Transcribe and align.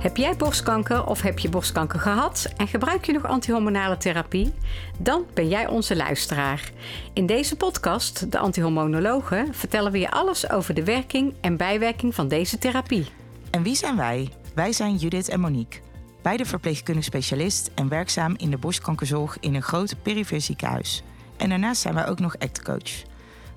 Heb 0.00 0.16
jij 0.16 0.36
borstkanker 0.36 1.06
of 1.06 1.20
heb 1.20 1.38
je 1.38 1.48
borstkanker 1.48 2.00
gehad 2.00 2.52
en 2.56 2.68
gebruik 2.68 3.04
je 3.04 3.12
nog 3.12 3.26
antihormonale 3.26 3.96
therapie? 3.96 4.52
Dan 4.98 5.24
ben 5.34 5.48
jij 5.48 5.66
onze 5.66 5.96
luisteraar. 5.96 6.70
In 7.12 7.26
deze 7.26 7.56
podcast, 7.56 8.32
De 8.32 8.38
Antihormonologen, 8.38 9.54
vertellen 9.54 9.92
we 9.92 9.98
je 9.98 10.10
alles 10.10 10.50
over 10.50 10.74
de 10.74 10.84
werking 10.84 11.34
en 11.40 11.56
bijwerking 11.56 12.14
van 12.14 12.28
deze 12.28 12.58
therapie. 12.58 13.06
En 13.50 13.62
wie 13.62 13.74
zijn 13.74 13.96
wij? 13.96 14.28
Wij 14.54 14.72
zijn 14.72 14.96
Judith 14.96 15.28
en 15.28 15.40
Monique. 15.40 15.80
Beide 16.22 16.44
verpleegkundig 16.44 17.04
specialist 17.04 17.70
en 17.74 17.88
werkzaam 17.88 18.34
in 18.36 18.50
de 18.50 18.58
borstkankerzorg 18.58 19.36
in 19.40 19.54
een 19.54 19.62
groot 19.62 19.94
perifere 20.02 20.40
ziekenhuis. 20.40 21.02
En 21.40 21.48
daarnaast 21.48 21.80
zijn 21.80 21.94
wij 21.94 22.06
ook 22.06 22.18
nog 22.18 22.38
actcoach. 22.38 23.02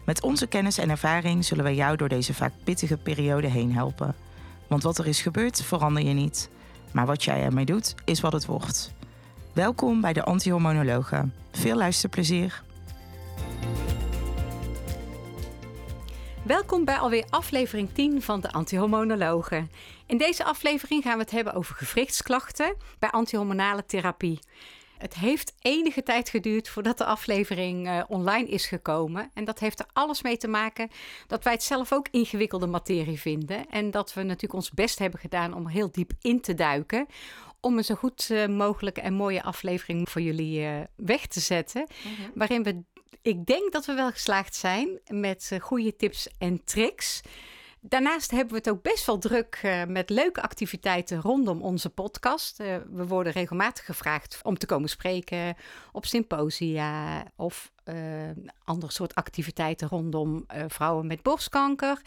Met 0.05 0.21
onze 0.21 0.47
kennis 0.47 0.77
en 0.77 0.89
ervaring 0.89 1.45
zullen 1.45 1.63
wij 1.63 1.75
jou 1.75 1.97
door 1.97 2.09
deze 2.09 2.33
vaak 2.33 2.53
pittige 2.63 2.97
periode 2.97 3.47
heen 3.47 3.73
helpen. 3.73 4.15
Want 4.67 4.83
wat 4.83 4.97
er 4.97 5.07
is 5.07 5.21
gebeurd, 5.21 5.63
verander 5.63 6.03
je 6.03 6.13
niet. 6.13 6.49
Maar 6.91 7.05
wat 7.05 7.23
jij 7.23 7.41
ermee 7.43 7.65
doet, 7.65 7.95
is 8.05 8.21
wat 8.21 8.33
het 8.33 8.45
wordt. 8.45 8.93
Welkom 9.53 10.01
bij 10.01 10.13
de 10.13 10.23
Antihormonologen. 10.23 11.33
Veel 11.51 11.75
luisterplezier. 11.75 12.63
Welkom 16.43 16.85
bij 16.85 16.97
alweer 16.97 17.25
aflevering 17.29 17.89
10 17.93 18.21
van 18.21 18.41
de 18.41 18.51
Antihormonologen. 18.51 19.71
In 20.05 20.17
deze 20.17 20.43
aflevering 20.43 21.03
gaan 21.03 21.17
we 21.17 21.21
het 21.21 21.31
hebben 21.31 21.53
over 21.53 21.75
gewrichtsklachten 21.75 22.75
bij 22.99 23.09
antihormonale 23.09 23.85
therapie. 23.85 24.39
Het 25.03 25.15
heeft 25.15 25.53
enige 25.59 26.03
tijd 26.03 26.29
geduurd 26.29 26.69
voordat 26.69 26.97
de 26.97 27.05
aflevering 27.05 27.87
uh, 27.87 28.03
online 28.07 28.47
is 28.47 28.65
gekomen. 28.65 29.31
En 29.33 29.45
dat 29.45 29.59
heeft 29.59 29.79
er 29.79 29.85
alles 29.93 30.21
mee 30.21 30.37
te 30.37 30.47
maken 30.47 30.89
dat 31.27 31.43
wij 31.43 31.53
het 31.53 31.63
zelf 31.63 31.93
ook 31.93 32.07
ingewikkelde 32.11 32.67
materie 32.67 33.19
vinden. 33.19 33.69
En 33.69 33.91
dat 33.91 34.13
we 34.13 34.23
natuurlijk 34.23 34.53
ons 34.53 34.71
best 34.71 34.99
hebben 34.99 35.19
gedaan 35.19 35.53
om 35.53 35.67
heel 35.67 35.91
diep 35.91 36.11
in 36.21 36.41
te 36.41 36.53
duiken. 36.53 37.07
Om 37.59 37.77
een 37.77 37.83
zo 37.83 37.95
goed 37.95 38.29
uh, 38.31 38.47
mogelijke 38.47 39.01
en 39.01 39.13
mooie 39.13 39.43
aflevering 39.43 40.09
voor 40.09 40.21
jullie 40.21 40.59
uh, 40.59 40.79
weg 40.95 41.27
te 41.27 41.39
zetten. 41.39 41.87
Mm-hmm. 42.03 42.31
Waarin 42.35 42.63
we, 42.63 42.83
ik 43.21 43.45
denk 43.45 43.71
dat 43.71 43.85
we 43.85 43.93
wel 43.93 44.11
geslaagd 44.11 44.55
zijn 44.55 44.99
met 45.07 45.51
goede 45.59 45.95
tips 45.95 46.27
en 46.37 46.63
tricks. 46.63 47.21
Daarnaast 47.85 48.31
hebben 48.31 48.49
we 48.49 48.57
het 48.57 48.69
ook 48.69 48.81
best 48.81 49.05
wel 49.05 49.17
druk 49.17 49.61
uh, 49.65 49.83
met 49.85 50.09
leuke 50.09 50.41
activiteiten 50.41 51.21
rondom 51.21 51.61
onze 51.61 51.89
podcast. 51.89 52.59
Uh, 52.59 52.75
we 52.91 53.07
worden 53.07 53.33
regelmatig 53.33 53.85
gevraagd 53.85 54.39
om 54.43 54.57
te 54.57 54.65
komen 54.65 54.89
spreken 54.89 55.55
op 55.91 56.05
symposia 56.05 57.23
of 57.35 57.71
uh, 57.85 57.95
andere 58.63 58.91
soort 58.91 59.15
activiteiten 59.15 59.87
rondom 59.87 60.45
vrouwen 60.67 61.07
met 61.07 61.21
borstkanker. 61.21 62.01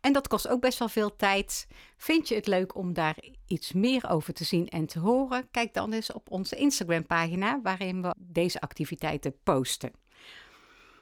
En 0.00 0.12
dat 0.12 0.28
kost 0.28 0.48
ook 0.48 0.60
best 0.60 0.78
wel 0.78 0.88
veel 0.88 1.16
tijd. 1.16 1.66
Vind 1.96 2.28
je 2.28 2.34
het 2.34 2.46
leuk 2.46 2.74
om 2.74 2.92
daar 2.92 3.16
iets 3.46 3.72
meer 3.72 4.08
over 4.10 4.32
te 4.32 4.44
zien 4.44 4.68
en 4.68 4.86
te 4.86 4.98
horen? 4.98 5.50
Kijk 5.50 5.74
dan 5.74 5.92
eens 5.92 6.12
op 6.12 6.30
onze 6.30 6.56
Instagram 6.56 7.06
pagina 7.06 7.60
waarin 7.62 8.02
we 8.02 8.14
deze 8.18 8.60
activiteiten 8.60 9.34
posten. 9.42 9.92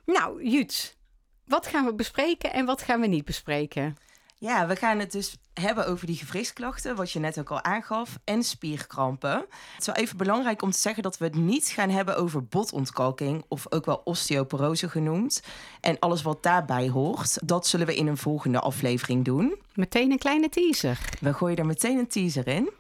Nou, 0.05 0.45
Jut, 0.45 0.97
wat 1.45 1.67
gaan 1.67 1.85
we 1.85 1.95
bespreken 1.95 2.53
en 2.53 2.67
wat 2.67 2.83
gaan 2.83 3.01
we 3.01 3.07
niet 3.07 3.25
bespreken? 3.25 3.97
Ja, 4.41 4.67
we 4.67 4.77
gaan 4.77 4.99
het 4.99 5.13
dus 5.13 5.37
hebben 5.53 5.87
over 5.87 6.07
die 6.07 6.17
gewrichtsklachten, 6.17 6.97
wat 6.97 7.11
je 7.11 7.19
net 7.19 7.39
ook 7.39 7.51
al 7.51 7.63
aangaf, 7.63 8.19
en 8.25 8.43
spierkrampen. 8.43 9.37
Het 9.39 9.81
is 9.81 9.87
wel 9.87 9.95
even 9.95 10.17
belangrijk 10.17 10.63
om 10.63 10.71
te 10.71 10.79
zeggen 10.79 11.03
dat 11.03 11.19
we 11.19 11.25
het 11.25 11.35
niet 11.35 11.67
gaan 11.67 11.91
hebben 11.91 12.17
over 12.17 12.45
botontkalking, 12.45 13.45
of 13.49 13.73
ook 13.73 13.85
wel 13.85 14.01
osteoporose 14.05 14.89
genoemd. 14.89 15.43
En 15.81 15.99
alles 15.99 16.23
wat 16.23 16.43
daarbij 16.43 16.89
hoort, 16.89 17.49
dat 17.49 17.67
zullen 17.67 17.87
we 17.87 17.97
in 17.97 18.07
een 18.07 18.17
volgende 18.17 18.61
aflevering 18.61 19.25
doen. 19.25 19.59
Meteen 19.75 20.11
een 20.11 20.19
kleine 20.19 20.49
teaser. 20.49 20.99
We 21.21 21.33
gooien 21.35 21.57
er 21.57 21.67
meteen 21.67 21.99
een 21.99 22.09
teaser 22.09 22.49
in. 22.49 22.71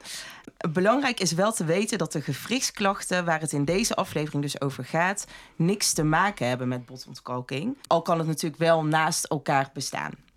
Belangrijk 0.71 1.21
is 1.21 1.33
wel 1.33 1.53
te 1.53 1.65
weten 1.65 1.99
dat 1.99 2.13
de 2.13 2.21
gewrichtsklachten, 2.21 3.25
waar 3.25 3.41
het 3.41 3.53
in 3.53 3.65
deze 3.65 3.95
aflevering 3.95 4.43
dus 4.43 4.61
over 4.61 4.85
gaat, 4.85 5.27
niks 5.57 5.93
te 5.93 6.05
maken 6.05 6.49
hebben 6.49 6.69
met 6.69 6.87
botontkalking. 6.87 7.79
Al 7.87 8.03
kan 8.03 8.19
het 8.19 8.27
natuurlijk 8.27 8.63
wel 8.63 8.85
naast 8.85 9.25
elkaar 9.25 9.71
bestaan. 9.73 10.29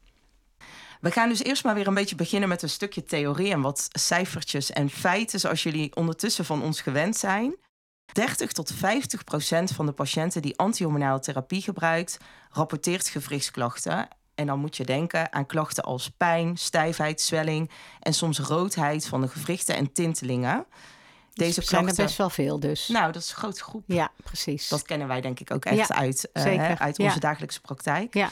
We 1.04 1.12
gaan 1.12 1.30
dus 1.30 1.44
eerst 1.44 1.64
maar 1.64 1.74
weer 1.74 1.88
een 1.88 1.94
beetje 1.94 2.16
beginnen 2.16 2.50
met 2.50 2.62
een 2.62 2.70
stukje 2.70 3.04
theorie 3.04 3.52
en 3.52 3.62
wat 3.62 3.88
cijfertjes 3.92 4.72
en 4.72 4.90
feiten, 4.90 5.40
zoals 5.40 5.64
jullie 5.64 5.96
ondertussen 5.96 6.46
van 6.46 6.62
ons 6.62 6.82
gewend 6.82 7.18
zijn. 7.18 7.56
30 8.14 8.52
tot 8.52 8.72
50 8.74 9.24
procent 9.24 9.72
van 9.72 9.86
de 9.86 9.92
patiënten 9.92 10.42
die 10.42 10.58
antihormonale 10.58 11.20
therapie 11.20 11.62
gebruikt, 11.62 12.18
rapporteert 12.50 13.08
gewrichtsklachten. 13.08 14.08
En 14.36 14.46
dan 14.46 14.60
moet 14.60 14.78
je 14.78 14.86
denken 14.86 15.34
aan 15.34 15.46
klachten 15.46 15.84
als 15.84 16.10
pijn, 16.10 16.58
stijfheid, 16.58 17.22
zwelling 17.22 17.72
en 18.00 18.14
soms 18.14 18.40
roodheid 18.40 19.08
van 19.08 19.22
de 19.22 19.28
gewrichten 19.28 19.76
en 19.76 19.92
tintelingen. 19.92 20.66
Deze 21.34 21.60
dus 21.60 21.70
zijn 21.70 21.88
er 21.88 21.96
best 21.96 22.18
wel 22.18 22.30
veel 22.30 22.60
dus. 22.60 22.88
Nou, 22.88 23.12
dat 23.12 23.22
is 23.22 23.30
een 23.30 23.36
grote 23.36 23.64
groep. 23.64 23.84
Ja, 23.88 24.12
precies. 24.24 24.68
Dat 24.68 24.82
kennen 24.82 25.08
wij 25.08 25.22
denk 25.22 25.40
ik 25.40 25.52
ook 25.52 25.66
echt 25.66 25.92
uit, 25.92 26.30
uh, 26.34 26.72
uit 26.72 27.00
onze 27.00 27.20
dagelijkse 27.20 27.62
praktijk. 27.62 28.14
Ja. 28.14 28.30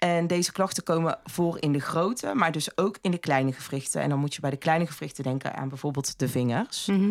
En 0.00 0.26
deze 0.26 0.52
klachten 0.52 0.82
komen 0.82 1.18
voor 1.24 1.56
in 1.60 1.72
de 1.72 1.80
grote, 1.80 2.34
maar 2.34 2.52
dus 2.52 2.76
ook 2.76 2.98
in 3.00 3.10
de 3.10 3.18
kleine 3.18 3.52
gewrichten. 3.52 4.02
En 4.02 4.08
dan 4.08 4.18
moet 4.18 4.34
je 4.34 4.40
bij 4.40 4.50
de 4.50 4.56
kleine 4.56 4.86
gewrichten 4.86 5.24
denken 5.24 5.54
aan 5.54 5.68
bijvoorbeeld 5.68 6.18
de 6.18 6.28
vingers. 6.28 6.86
Mhm. 6.86 7.10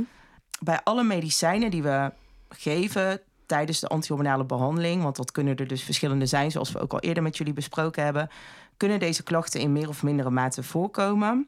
Bij 0.59 0.79
alle 0.83 1.03
medicijnen 1.03 1.71
die 1.71 1.83
we 1.83 2.11
geven 2.49 3.21
tijdens 3.45 3.79
de 3.79 3.87
antihormonale 3.87 4.45
behandeling, 4.45 5.03
want 5.03 5.15
dat 5.15 5.31
kunnen 5.31 5.55
er 5.55 5.67
dus 5.67 5.83
verschillende 5.83 6.25
zijn, 6.25 6.51
zoals 6.51 6.71
we 6.71 6.79
ook 6.79 6.93
al 6.93 6.99
eerder 6.99 7.23
met 7.23 7.37
jullie 7.37 7.53
besproken 7.53 8.03
hebben, 8.03 8.29
kunnen 8.77 8.99
deze 8.99 9.23
klachten 9.23 9.59
in 9.59 9.71
meer 9.71 9.87
of 9.89 10.03
mindere 10.03 10.29
mate 10.29 10.63
voorkomen. 10.63 11.47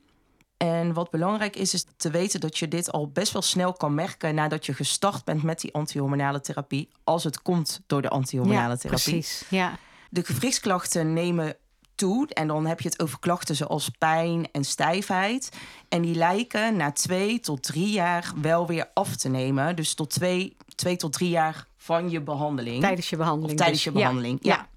En 0.58 0.94
wat 0.94 1.10
belangrijk 1.10 1.56
is, 1.56 1.74
is 1.74 1.86
te 1.98 2.10
weten 2.10 2.40
dat 2.40 2.58
je 2.58 2.68
dit 2.68 2.92
al 2.92 3.08
best 3.08 3.34
wel 3.34 3.42
snel 3.42 3.74
kan 3.74 3.94
merken 3.94 4.36
nadat 4.36 4.66
je 4.66 4.74
gestart 4.74 5.24
bent 5.24 5.44
met 5.44 5.60
die 5.60 5.74
antihormonale 5.74 6.42
therapie, 6.42 6.90
als 7.04 7.24
het 7.24 7.42
komt 7.42 7.82
door 7.88 8.02
de 8.02 8.10
antihormonale 8.10 8.70
ja, 8.74 8.76
therapie. 8.76 9.14
Precies, 9.14 9.46
ja. 9.50 9.78
De 10.14 10.24
gewrichtsklachten 10.24 11.14
nemen 11.14 11.56
toe. 11.96 12.28
En 12.28 12.48
dan 12.48 12.66
heb 12.66 12.82
je 12.82 12.90
het 12.90 13.02
over 13.02 13.20
klachten 13.20 13.56
zoals 13.56 13.90
pijn 13.90 14.52
en 14.52 14.64
stijfheid. 14.64 15.50
En 15.90 16.02
die 16.02 16.16
lijken 16.16 16.76
na 16.76 16.92
twee 16.92 17.40
tot 17.40 17.64
drie 17.64 17.92
jaar 17.92 18.32
wel 18.42 18.68
weer 18.68 18.90
af 18.94 19.16
te 19.16 19.30
nemen. 19.30 19.76
Dus 19.76 19.94
tot 19.94 20.10
twee, 20.10 20.58
twee 20.76 20.96
tot 20.96 21.14
drie 21.14 21.30
jaar 21.30 21.68
van 21.78 22.10
je 22.10 22.22
behandeling. 22.22 22.82
Tijdens 22.82 23.10
je 23.10 23.18
behandeling. 23.18 23.52
Of 23.52 23.58
tijdens 23.58 23.84
dus. 23.84 23.94
je 23.94 24.00
behandeling, 24.00 24.40
ja. 24.42 24.56
ja. 24.56 24.68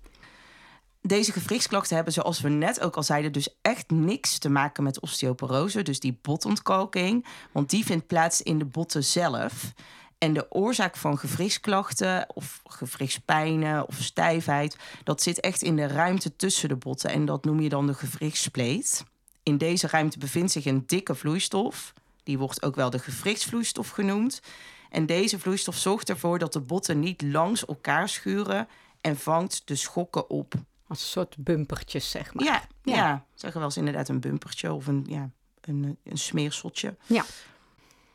Deze 1.01 1.33
gewrichtsklachten 1.33 1.97
hebben, 1.97 2.13
zoals 2.15 2.41
we 2.41 2.49
net 2.49 2.81
ook 2.81 2.97
al 2.97 3.03
zeiden, 3.03 3.33
dus 3.33 3.57
echt 3.63 3.91
niks 3.91 4.39
te 4.39 4.49
maken 4.49 4.83
met 4.83 5.01
osteoporose, 5.01 5.83
dus 5.83 6.01
die 6.01 6.19
botontkalking. 6.23 7.27
Want 7.53 7.71
die 7.71 7.85
vindt 7.85 8.07
plaats 8.07 8.43
in 8.43 8.59
de 8.59 8.65
botten 8.65 9.05
zelf. 9.05 9.73
En 10.25 10.33
de 10.33 10.47
oorzaak 10.51 10.97
van 10.97 11.19
gewrichtsklachten 11.19 12.27
of 12.35 12.61
gewrichtspijnen 12.65 13.89
of 13.89 13.97
stijfheid, 14.01 14.77
dat 15.03 15.23
zit 15.23 15.41
echt 15.41 15.63
in 15.63 15.77
de 15.77 15.87
ruimte 15.87 16.37
tussen 16.37 16.69
de 16.69 16.77
botten 16.77 17.11
en 17.11 17.25
dat 17.25 17.45
noem 17.45 17.61
je 17.61 17.69
dan 17.69 17.87
de 17.87 17.95
gewrichtsspleet. 17.95 19.05
In 19.43 19.59
deze 19.59 19.87
ruimte 19.87 20.19
bevindt 20.19 20.53
zich 20.53 20.65
een 20.65 20.83
dikke 20.87 21.15
vloeistof, 21.15 21.93
die 22.23 22.39
wordt 22.39 22.63
ook 22.63 22.75
wel 22.75 22.91
de 22.91 22.99
gewrichtsvloeistof 22.99 23.89
genoemd. 23.89 24.41
En 24.91 25.07
deze 25.07 25.39
vloeistof 25.39 25.77
zorgt 25.77 26.09
ervoor 26.09 26.39
dat 26.39 26.53
de 26.53 26.61
botten 26.61 27.01
niet 27.01 27.23
langs 27.23 27.65
elkaar 27.65 28.09
schuren 28.09 28.69
en 29.01 29.17
vangt 29.17 29.63
de 29.65 29.77
schokken 29.77 30.31
op. 30.31 30.55
Als 30.87 31.01
een 31.01 31.09
soort 31.09 31.37
bumpertjes, 31.37 32.11
zeg 32.11 32.35
maar. 32.35 32.45
Ja, 32.45 32.63
ja. 32.83 32.95
ja 32.95 33.25
zeggen 33.35 33.59
wel 33.59 33.69
eens 33.69 33.79
inderdaad 33.79 34.09
een 34.09 34.21
bumpertje 34.21 34.73
of 34.73 34.87
een, 34.87 35.05
ja, 35.09 35.31
een, 35.61 35.99
een 36.05 36.19
smeerseltje. 36.19 36.97
Ja. 37.07 37.25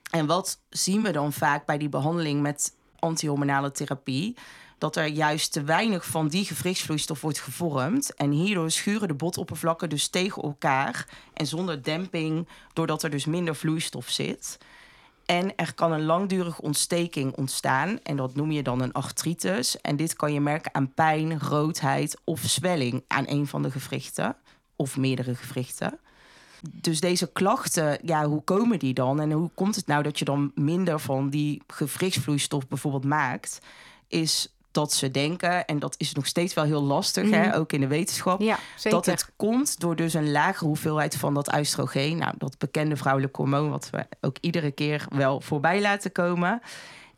En 0.10 0.26
wat 0.26 0.62
zien 0.70 1.04
we 1.04 1.12
dan 1.12 1.34
vaak 1.34 1.66
bij 1.66 1.78
die 1.78 1.90
behandeling 1.90 2.42
met 2.42 2.76
antihormonale 3.00 3.72
therapie? 3.72 4.38
Dat 4.78 4.96
er 4.96 5.06
juist 5.06 5.52
te 5.52 5.64
weinig 5.64 6.06
van 6.06 6.28
die 6.28 6.46
gewrichtsvloeistof 6.46 7.22
wordt 7.22 7.40
gevormd. 7.40 8.14
En 8.16 8.32
hierdoor 8.32 8.72
schuren 8.72 9.08
de 9.08 9.14
botoppervlakken 9.14 9.90
dus 9.90 10.08
tegen 10.08 10.44
elkaar. 10.44 11.08
En 11.34 11.46
zonder 11.46 11.84
demping, 11.84 12.48
doordat 12.74 13.04
er 13.04 13.10
dus 13.10 13.26
minder 13.26 13.56
vloeistof 13.56 14.10
zit. 14.10 14.58
En 15.26 15.56
er 15.56 15.74
kan 15.74 15.92
een 15.92 16.06
langdurige 16.06 16.62
ontsteking 16.62 17.36
ontstaan. 17.36 18.00
En 18.04 18.16
dat 18.16 18.36
noem 18.36 18.52
je 18.52 18.64
dan 18.64 18.82
een 18.82 18.94
artritis. 18.94 19.82
En 19.82 19.96
dit 19.96 20.16
kan 20.16 20.34
je 20.34 20.42
merken 20.42 20.74
aan 20.74 20.94
pijn, 20.94 21.40
roodheid 21.40 22.18
of 22.24 22.40
zwelling 22.40 23.04
aan 23.08 23.28
een 23.28 23.48
van 23.48 23.62
de 23.62 23.72
gewrichten. 23.72 24.36
Of 24.76 24.98
meerdere 24.98 25.36
gewrichten. 25.36 26.00
Dus 26.72 27.00
deze 27.00 27.32
klachten, 27.32 27.98
ja, 28.02 28.28
hoe 28.28 28.44
komen 28.44 28.80
die 28.80 28.94
dan? 28.94 29.20
En 29.20 29.32
hoe 29.32 29.50
komt 29.54 29.76
het 29.76 29.88
nou 29.88 30.04
dat 30.04 30.20
je 30.20 30.26
dan 30.26 30.52
minder 30.56 31.00
van 31.00 31.30
die 31.30 31.62
gewrichtsvloeistof 31.68 32.68
bijvoorbeeld 32.68 33.06
maakt? 33.06 33.60
Is 34.08 34.54
dat 34.72 34.94
ze 34.94 35.12
denken, 35.12 35.66
en 35.66 35.80
dat 35.80 35.96
is 35.98 36.14
nog 36.14 36.26
steeds 36.26 36.54
wel 36.54 36.64
heel 36.64 36.84
lastig, 36.84 37.30
hè, 37.30 37.56
ook 37.56 37.74
in 37.74 37.80
de 37.80 37.88
wetenschap, 37.88 38.42
ja, 38.42 38.58
dat 38.84 39.06
het 39.06 39.32
komt 39.36 39.80
door 39.80 39.96
dus 39.96 40.14
een 40.14 40.32
lagere 40.32 40.66
hoeveelheid 40.66 41.16
van 41.16 41.34
dat 41.34 41.58
oestrogeen. 41.58 42.18
Nou, 42.18 42.34
dat 42.38 42.58
bekende 42.58 42.96
vrouwelijke 42.96 43.42
hormoon, 43.42 43.70
wat 43.70 43.90
we 43.90 44.08
ook 44.22 44.38
iedere 44.42 44.72
keer 44.72 45.06
wel 45.10 45.42
voorbij 45.42 45.82
laten 45.82 46.12
komen. 46.12 46.62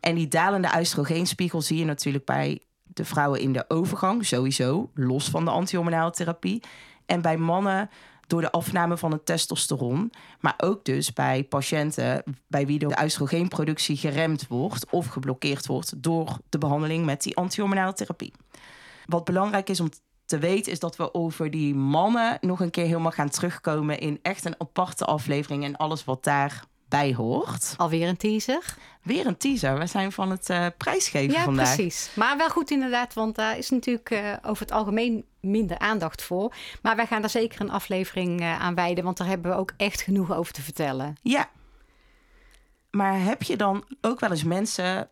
En 0.00 0.14
die 0.14 0.28
dalende 0.28 0.70
oestrogeenspiegel 0.78 1.62
zie 1.62 1.78
je 1.78 1.84
natuurlijk 1.84 2.24
bij 2.24 2.60
de 2.82 3.04
vrouwen 3.04 3.40
in 3.40 3.52
de 3.52 3.64
overgang 3.68 4.26
sowieso, 4.26 4.90
los 4.94 5.28
van 5.28 5.44
de 5.44 5.50
antihormonale 5.50 6.10
therapie. 6.10 6.62
En 7.06 7.22
bij 7.22 7.36
mannen 7.36 7.90
door 8.26 8.40
de 8.40 8.50
afname 8.50 8.96
van 8.96 9.12
het 9.12 9.26
testosteron. 9.26 10.12
Maar 10.40 10.54
ook 10.56 10.84
dus 10.84 11.12
bij 11.12 11.44
patiënten 11.44 12.22
bij 12.46 12.66
wie 12.66 12.78
de 12.78 13.02
oestrogeenproductie 13.02 13.96
geremd 13.96 14.46
wordt 14.48 14.90
of 14.90 15.06
geblokkeerd 15.06 15.66
wordt 15.66 16.02
door 16.02 16.38
de 16.48 16.58
behandeling 16.58 17.04
met 17.04 17.22
die 17.22 17.36
antihormonale 17.36 17.92
therapie. 17.92 18.32
Wat 19.06 19.24
belangrijk 19.24 19.68
is 19.68 19.80
om 19.80 19.90
te 20.24 20.38
weten 20.38 20.72
is 20.72 20.78
dat 20.78 20.96
we 20.96 21.14
over 21.14 21.50
die 21.50 21.74
mannen 21.74 22.38
nog 22.40 22.60
een 22.60 22.70
keer 22.70 22.86
helemaal 22.86 23.10
gaan 23.10 23.28
terugkomen 23.28 23.98
in 23.98 24.18
echt 24.22 24.44
een 24.44 24.60
aparte 24.60 25.04
aflevering 25.04 25.64
en 25.64 25.76
alles 25.76 26.04
wat 26.04 26.22
daarbij 26.92 27.14
hoort. 27.14 27.74
Alweer 27.76 28.08
een 28.08 28.16
teaser. 28.16 28.74
Weer 29.02 29.26
een 29.26 29.36
teaser. 29.36 29.78
We 29.78 29.86
zijn 29.86 30.12
van 30.12 30.30
het 30.30 30.50
uh, 30.50 30.66
prijsgeven 30.76 31.34
ja, 31.34 31.44
vandaag. 31.44 31.68
Ja, 31.68 31.74
precies. 31.74 32.10
Maar 32.14 32.36
wel 32.36 32.48
goed 32.48 32.70
inderdaad, 32.70 33.14
want 33.14 33.34
daar 33.34 33.58
is 33.58 33.70
natuurlijk 33.70 34.10
uh, 34.10 34.32
over 34.42 34.62
het 34.62 34.72
algemeen 34.72 35.24
minder 35.40 35.78
aandacht 35.78 36.22
voor. 36.22 36.54
Maar 36.82 36.96
wij 36.96 37.06
gaan 37.06 37.20
daar 37.20 37.30
zeker 37.30 37.60
een 37.60 37.70
aflevering 37.70 38.40
uh, 38.40 38.60
aan 38.60 38.74
wijden, 38.74 39.04
want 39.04 39.16
daar 39.16 39.26
hebben 39.26 39.50
we 39.50 39.56
ook 39.56 39.72
echt 39.76 40.00
genoeg 40.00 40.32
over 40.34 40.52
te 40.52 40.62
vertellen. 40.62 41.16
Ja. 41.22 41.50
Maar 42.90 43.20
heb 43.20 43.42
je 43.42 43.56
dan 43.56 43.84
ook 44.00 44.20
wel 44.20 44.30
eens 44.30 44.44
mensen 44.44 45.10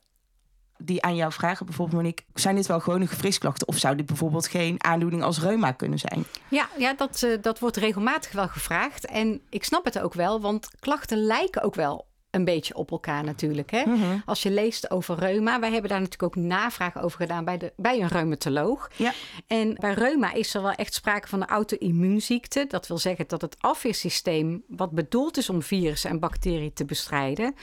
die 0.81 1.03
aan 1.03 1.17
jou 1.17 1.33
vragen, 1.33 1.67
bijvoorbeeld 1.67 2.03
Monique, 2.03 2.25
zijn 2.35 2.55
dit 2.55 2.67
wel 2.67 2.81
gewoon 2.81 3.09
gewrichtsklachten 3.09 3.69
of 3.69 3.77
zou 3.77 3.97
dit 3.97 4.07
bijvoorbeeld 4.07 4.47
geen 4.47 4.85
aandoening 4.85 5.23
als 5.23 5.41
reuma 5.41 5.73
kunnen 5.73 5.99
zijn? 5.99 6.25
Ja, 6.49 6.69
ja 6.79 6.95
dat, 6.95 7.23
uh, 7.23 7.43
dat 7.43 7.59
wordt 7.59 7.77
regelmatig 7.77 8.33
wel 8.33 8.49
gevraagd. 8.49 9.07
En 9.07 9.41
ik 9.49 9.65
snap 9.65 9.85
het 9.85 9.99
ook 9.99 10.15
wel, 10.15 10.41
want 10.41 10.69
klachten 10.81 11.19
lijken 11.19 11.63
ook 11.63 11.75
wel 11.75 12.09
een 12.31 12.45
beetje 12.45 12.75
op 12.75 12.91
elkaar 12.91 13.25
natuurlijk. 13.25 13.71
Hè? 13.71 13.85
Mhm. 13.87 14.19
Als 14.25 14.43
je 14.43 14.51
leest 14.51 14.91
over 14.91 15.19
reuma, 15.19 15.61
wij 15.61 15.71
hebben 15.71 15.91
daar 15.91 16.01
natuurlijk 16.01 16.37
ook 16.37 16.45
navraag 16.45 17.03
over 17.03 17.21
gedaan 17.21 17.45
bij, 17.45 17.59
de, 17.59 17.73
bij 17.77 18.01
een 18.01 18.09
reumatoloog. 18.09 18.91
Ja. 18.97 19.13
En 19.47 19.75
bij 19.75 19.93
reuma 19.95 20.33
is 20.33 20.55
er 20.55 20.63
wel 20.63 20.73
echt 20.73 20.95
sprake 20.95 21.29
van 21.29 21.41
een 21.41 21.49
auto-immuunziekte. 21.49 22.65
Dat 22.69 22.87
wil 22.87 22.99
zeggen 22.99 23.25
dat 23.29 23.41
het 23.41 23.57
afweersysteem, 23.61 24.63
wat 24.69 24.91
bedoeld 24.91 25.37
is 25.37 25.51
om 25.51 25.63
virussen 25.63 26.11
en 26.11 26.19
bacteriën 26.19 26.73
te 26.73 26.85
bestrijden, 26.85 27.55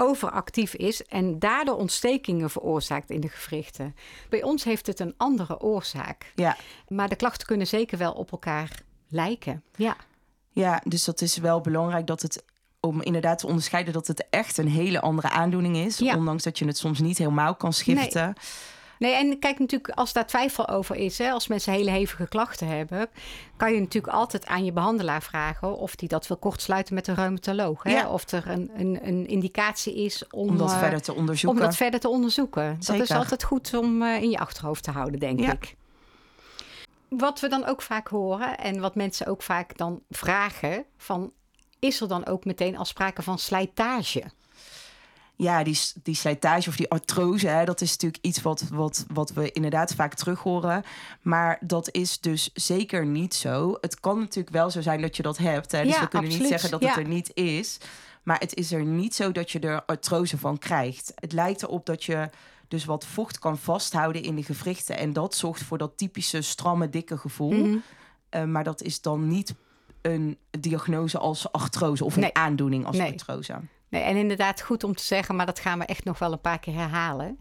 overactief 0.00 0.74
is 0.74 1.04
en 1.04 1.38
daardoor 1.38 1.76
ontstekingen 1.76 2.50
veroorzaakt 2.50 3.10
in 3.10 3.20
de 3.20 3.28
gewrichten. 3.28 3.96
Bij 4.28 4.42
ons 4.42 4.64
heeft 4.64 4.86
het 4.86 5.00
een 5.00 5.14
andere 5.16 5.60
oorzaak. 5.60 6.32
Ja. 6.34 6.56
Maar 6.88 7.08
de 7.08 7.16
klachten 7.16 7.46
kunnen 7.46 7.66
zeker 7.66 7.98
wel 7.98 8.12
op 8.12 8.32
elkaar 8.32 8.82
lijken. 9.08 9.62
Ja. 9.76 9.96
Ja, 10.52 10.82
dus 10.84 11.04
dat 11.04 11.20
is 11.20 11.36
wel 11.36 11.60
belangrijk 11.60 12.06
dat 12.06 12.22
het 12.22 12.44
om 12.80 13.02
inderdaad 13.02 13.38
te 13.38 13.46
onderscheiden 13.46 13.92
dat 13.92 14.06
het 14.06 14.26
echt 14.30 14.58
een 14.58 14.68
hele 14.68 15.00
andere 15.00 15.30
aandoening 15.30 15.76
is. 15.76 15.98
Ja. 15.98 16.16
Ondanks 16.16 16.42
dat 16.42 16.58
je 16.58 16.66
het 16.66 16.78
soms 16.78 17.00
niet 17.00 17.18
helemaal 17.18 17.54
kan 17.54 17.72
schiften. 17.72 18.24
Nee, 18.24 18.34
en 19.08 19.38
kijk 19.38 19.58
natuurlijk, 19.58 19.94
als 19.94 20.12
daar 20.12 20.26
twijfel 20.26 20.68
over 20.68 20.96
is, 20.96 21.18
hè, 21.18 21.30
als 21.30 21.48
mensen 21.48 21.72
hele 21.72 21.90
hevige 21.90 22.28
klachten 22.28 22.66
hebben, 22.66 23.08
kan 23.56 23.72
je 23.74 23.80
natuurlijk 23.80 24.14
altijd 24.14 24.46
aan 24.46 24.64
je 24.64 24.72
behandelaar 24.72 25.22
vragen 25.22 25.76
of 25.76 25.96
die 25.96 26.08
dat 26.08 26.26
wil 26.26 26.36
kortsluiten 26.36 26.94
met 26.94 27.06
een 27.06 27.14
reumatoloog. 27.14 27.82
Hè? 27.82 27.90
Ja. 27.90 28.08
Of 28.10 28.30
er 28.30 28.48
een, 28.48 28.70
een, 28.76 28.98
een 29.02 29.26
indicatie 29.26 29.94
is 29.94 30.24
om, 30.30 30.48
Om 30.48 30.56
dat 30.56 30.70
eh, 30.70 30.78
verder 30.78 31.02
te 31.02 31.14
onderzoeken. 31.14 31.60
om 31.60 31.66
dat 31.66 31.76
verder 31.76 32.00
te 32.00 32.08
onderzoeken. 32.08 32.76
Dat 32.80 33.00
is 33.00 33.10
altijd 33.10 33.44
goed 33.44 33.74
om 33.74 34.02
eh, 34.02 34.22
in 34.22 34.30
je 34.30 34.38
achterhoofd 34.38 34.82
te 34.84 34.90
houden, 34.90 35.20
denk 35.20 35.40
Ja. 35.40 35.52
ik. 35.52 35.76
Wat 37.08 37.40
we 37.40 37.48
dan 37.48 37.64
ook 37.66 37.82
vaak 37.82 38.08
horen 38.08 38.58
en 38.58 38.80
wat 38.80 38.94
mensen 38.94 39.26
ook 39.26 39.42
vaak 39.42 39.76
dan 39.76 40.02
vragen, 40.10 40.84
van 40.96 41.32
is 41.78 42.00
er 42.00 42.08
dan 42.08 42.26
ook 42.26 42.44
meteen 42.44 42.76
al 42.76 42.84
sprake 42.84 43.22
van 43.22 43.38
slijtage? 43.38 44.22
Ja, 45.42 45.62
die, 45.62 45.78
die 46.02 46.14
slijtage 46.14 46.68
of 46.68 46.76
die 46.76 46.90
artrose, 46.90 47.48
hè, 47.48 47.64
dat 47.64 47.80
is 47.80 47.90
natuurlijk 47.90 48.24
iets 48.24 48.42
wat, 48.42 48.64
wat, 48.72 49.04
wat 49.12 49.30
we 49.32 49.52
inderdaad 49.52 49.94
vaak 49.94 50.14
terug 50.14 50.40
horen. 50.40 50.82
Maar 51.22 51.58
dat 51.60 51.88
is 51.94 52.20
dus 52.20 52.50
zeker 52.54 53.06
niet 53.06 53.34
zo. 53.34 53.76
Het 53.80 54.00
kan 54.00 54.18
natuurlijk 54.18 54.54
wel 54.54 54.70
zo 54.70 54.80
zijn 54.80 55.00
dat 55.00 55.16
je 55.16 55.22
dat 55.22 55.38
hebt. 55.38 55.72
Hè, 55.72 55.82
dus 55.82 55.94
Ja, 55.94 56.00
we 56.00 56.08
kunnen 56.08 56.28
absoluut. 56.30 56.50
niet 56.50 56.60
zeggen 56.60 56.70
dat 56.70 56.80
Ja. 56.80 56.88
het 56.88 56.96
er 56.96 57.08
niet 57.12 57.34
is. 57.34 57.78
Maar 58.22 58.38
het 58.38 58.54
is 58.54 58.72
er 58.72 58.84
niet 58.84 59.14
zo 59.14 59.32
dat 59.32 59.50
je 59.50 59.58
er 59.60 59.84
artrose 59.84 60.38
van 60.38 60.58
krijgt. 60.58 61.12
Het 61.14 61.32
lijkt 61.32 61.62
erop 61.62 61.86
dat 61.86 62.04
je 62.04 62.30
dus 62.68 62.84
wat 62.84 63.06
vocht 63.06 63.38
kan 63.38 63.58
vasthouden 63.58 64.22
in 64.22 64.36
de 64.36 64.42
gewrichten. 64.42 64.98
En 64.98 65.12
dat 65.12 65.34
zorgt 65.34 65.62
voor 65.62 65.78
dat 65.78 65.92
typische 65.96 66.40
stramme, 66.40 66.88
dikke 66.88 67.16
gevoel. 67.18 67.52
Mhm. 67.52 67.76
Eh, 68.28 68.44
maar 68.44 68.64
dat 68.64 68.82
is 68.82 69.00
dan 69.00 69.28
niet 69.28 69.54
een 70.02 70.38
diagnose 70.50 71.18
als 71.18 71.52
artrose 71.52 72.04
of 72.04 72.16
een 72.16 72.34
aandoening 72.36 72.86
als 72.86 72.96
Nee. 72.96 73.10
artrose. 73.12 73.54
Nee, 73.90 74.02
en 74.02 74.16
inderdaad 74.16 74.60
goed 74.62 74.84
om 74.84 74.94
te 74.94 75.02
zeggen, 75.02 75.36
maar 75.36 75.46
dat 75.46 75.58
gaan 75.58 75.78
we 75.78 75.84
echt 75.84 76.04
nog 76.04 76.18
wel 76.18 76.32
een 76.32 76.40
paar 76.40 76.58
keer 76.58 76.74
herhalen. 76.74 77.40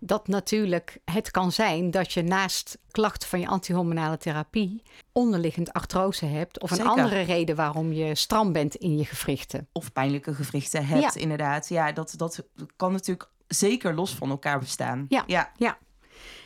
Dat 0.00 0.28
natuurlijk 0.28 0.98
het 1.04 1.30
kan 1.30 1.52
zijn 1.52 1.90
dat 1.90 2.12
je 2.12 2.22
naast 2.22 2.78
klachten 2.90 3.28
van 3.28 3.40
je 3.40 3.46
antihormonale 3.46 4.16
therapie 4.16 4.82
onderliggend 5.12 5.72
artrose 5.72 6.26
hebt. 6.26 6.60
Of 6.60 6.70
een 6.70 6.86
andere 6.86 7.20
reden 7.20 7.56
waarom 7.56 7.92
je 7.92 8.14
stram 8.14 8.52
bent 8.52 8.74
in 8.74 8.96
je 8.96 9.04
gewrichten. 9.04 9.68
Of 9.72 9.92
pijnlijke 9.92 10.34
gewrichten 10.34 10.86
hebt, 10.86 11.14
Ja. 11.14 11.20
inderdaad. 11.20 11.68
Ja, 11.68 11.92
dat, 11.92 12.14
dat 12.16 12.44
kan 12.76 12.92
natuurlijk 12.92 13.28
zeker 13.46 13.94
los 13.94 14.14
van 14.14 14.30
elkaar 14.30 14.58
bestaan. 14.58 15.06
Ja. 15.08 15.24
ja. 15.26 15.52
Ja. 15.56 15.78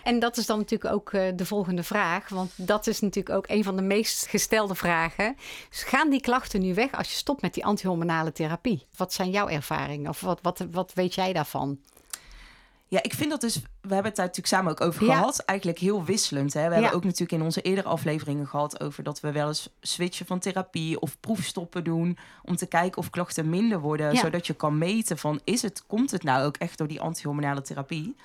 En 0.02 0.18
dat 0.18 0.36
is 0.36 0.46
dan 0.46 0.58
natuurlijk 0.58 0.94
ook 0.94 1.12
eh, 1.12 1.32
de 1.34 1.46
volgende 1.46 1.82
vraag. 1.82 2.28
Want 2.28 2.52
dat 2.56 2.86
is 2.86 3.00
natuurlijk 3.00 3.36
ook 3.36 3.48
een 3.48 3.64
van 3.64 3.76
de 3.76 3.82
meest 3.82 4.26
gestelde 4.26 4.74
vragen. 4.74 5.36
Dus 5.70 5.82
gaan 5.82 6.10
die 6.10 6.20
klachten 6.20 6.60
nu 6.60 6.74
weg 6.74 6.92
als 6.92 7.10
je 7.10 7.16
stopt 7.16 7.42
met 7.42 7.54
die 7.54 7.64
antihormonale 7.64 8.32
therapie? 8.32 8.86
Wat 8.96 9.12
zijn 9.12 9.30
jouw 9.30 9.48
ervaringen? 9.48 10.10
Of 10.10 10.20
wat, 10.20 10.38
wat, 10.42 10.64
wat 10.70 10.92
weet 10.94 11.14
jij 11.14 11.32
daarvan? 11.32 11.78
Ja, 12.92 13.02
ik 13.02 13.14
vind 13.14 13.30
dat 13.30 13.40
dus... 13.40 13.56
We 13.56 13.94
hebben 13.94 14.04
het 14.04 14.16
daar 14.16 14.26
natuurlijk 14.26 14.54
samen 14.54 14.72
ook 14.72 14.80
over 14.80 15.04
Ja. 15.04 15.14
gehad. 15.14 15.38
Eigenlijk 15.38 15.78
heel 15.78 16.04
wisselend. 16.04 16.52
Hè? 16.52 16.68
We 16.68 16.74
hebben 16.74 16.92
ook 16.92 17.04
natuurlijk 17.04 17.32
in 17.32 17.42
onze 17.42 17.62
eerdere 17.62 17.88
afleveringen 17.88 18.46
gehad... 18.46 18.80
over 18.80 19.02
dat 19.02 19.20
we 19.20 19.32
wel 19.32 19.48
eens 19.48 19.68
switchen 19.80 20.26
van 20.26 20.38
therapie 20.38 21.00
of 21.00 21.20
proefstoppen 21.20 21.84
doen... 21.84 22.18
om 22.42 22.56
te 22.56 22.66
kijken 22.66 22.98
of 22.98 23.10
klachten 23.10 23.48
minder 23.48 23.80
worden. 23.80 24.12
Ja. 24.12 24.20
Zodat 24.20 24.46
je 24.46 24.54
kan 24.54 24.78
meten 24.78 25.18
van... 25.18 25.40
Is 25.44 25.62
het, 25.62 25.86
komt 25.86 26.10
het 26.10 26.22
nou 26.22 26.44
ook 26.44 26.56
echt 26.56 26.78
door 26.78 26.88
die 26.88 27.00
antihormonale 27.00 27.62
therapie? 27.62 28.16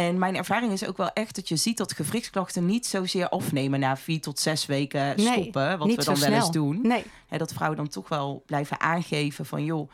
En 0.00 0.18
mijn 0.18 0.36
ervaring 0.36 0.72
is 0.72 0.86
ook 0.86 0.96
wel 0.96 1.12
echt 1.12 1.34
dat 1.34 1.48
je 1.48 1.56
ziet 1.56 1.76
dat 1.76 1.92
gewrichtsklachten 1.92 2.66
niet 2.66 2.86
zozeer 2.86 3.28
afnemen 3.28 3.80
na 3.80 3.96
vier 3.96 4.20
tot 4.20 4.38
zes 4.38 4.66
weken 4.66 5.16
Nee, 5.16 5.32
stoppen. 5.32 5.78
Wat 5.78 5.94
we 5.94 6.04
dan 6.04 6.18
wel 6.18 6.32
eens 6.32 6.50
doen. 6.50 6.80
Nee. 6.82 7.04
Hè, 7.26 7.38
dat 7.38 7.52
vrouwen 7.52 7.78
dan 7.78 7.88
toch 7.88 8.08
wel 8.08 8.42
blijven 8.46 8.80
aangeven 8.80 9.46
van 9.46 9.64
joh, 9.64 9.90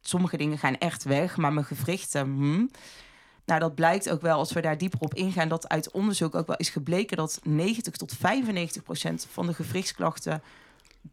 sommige 0.00 0.36
dingen 0.36 0.58
gaan 0.58 0.78
echt 0.78 1.04
weg, 1.04 1.36
maar 1.36 1.52
mijn 1.52 1.66
gewrichten. 1.66 2.26
hm. 2.26 2.66
Nou, 3.44 3.60
dat 3.60 3.74
blijkt 3.74 4.10
ook 4.10 4.20
wel 4.20 4.38
als 4.38 4.52
we 4.52 4.60
daar 4.60 4.78
dieper 4.78 5.00
op 5.00 5.14
ingaan, 5.14 5.48
dat 5.48 5.68
uit 5.68 5.90
onderzoek 5.90 6.34
ook 6.34 6.46
wel 6.46 6.56
is 6.56 6.68
gebleken 6.68 7.16
dat 7.16 7.40
90 7.42 7.96
tot 7.96 8.12
95 8.18 8.82
procent 8.82 9.26
van 9.30 9.46
de 9.46 9.54
gewrichtsklachten 9.54 10.42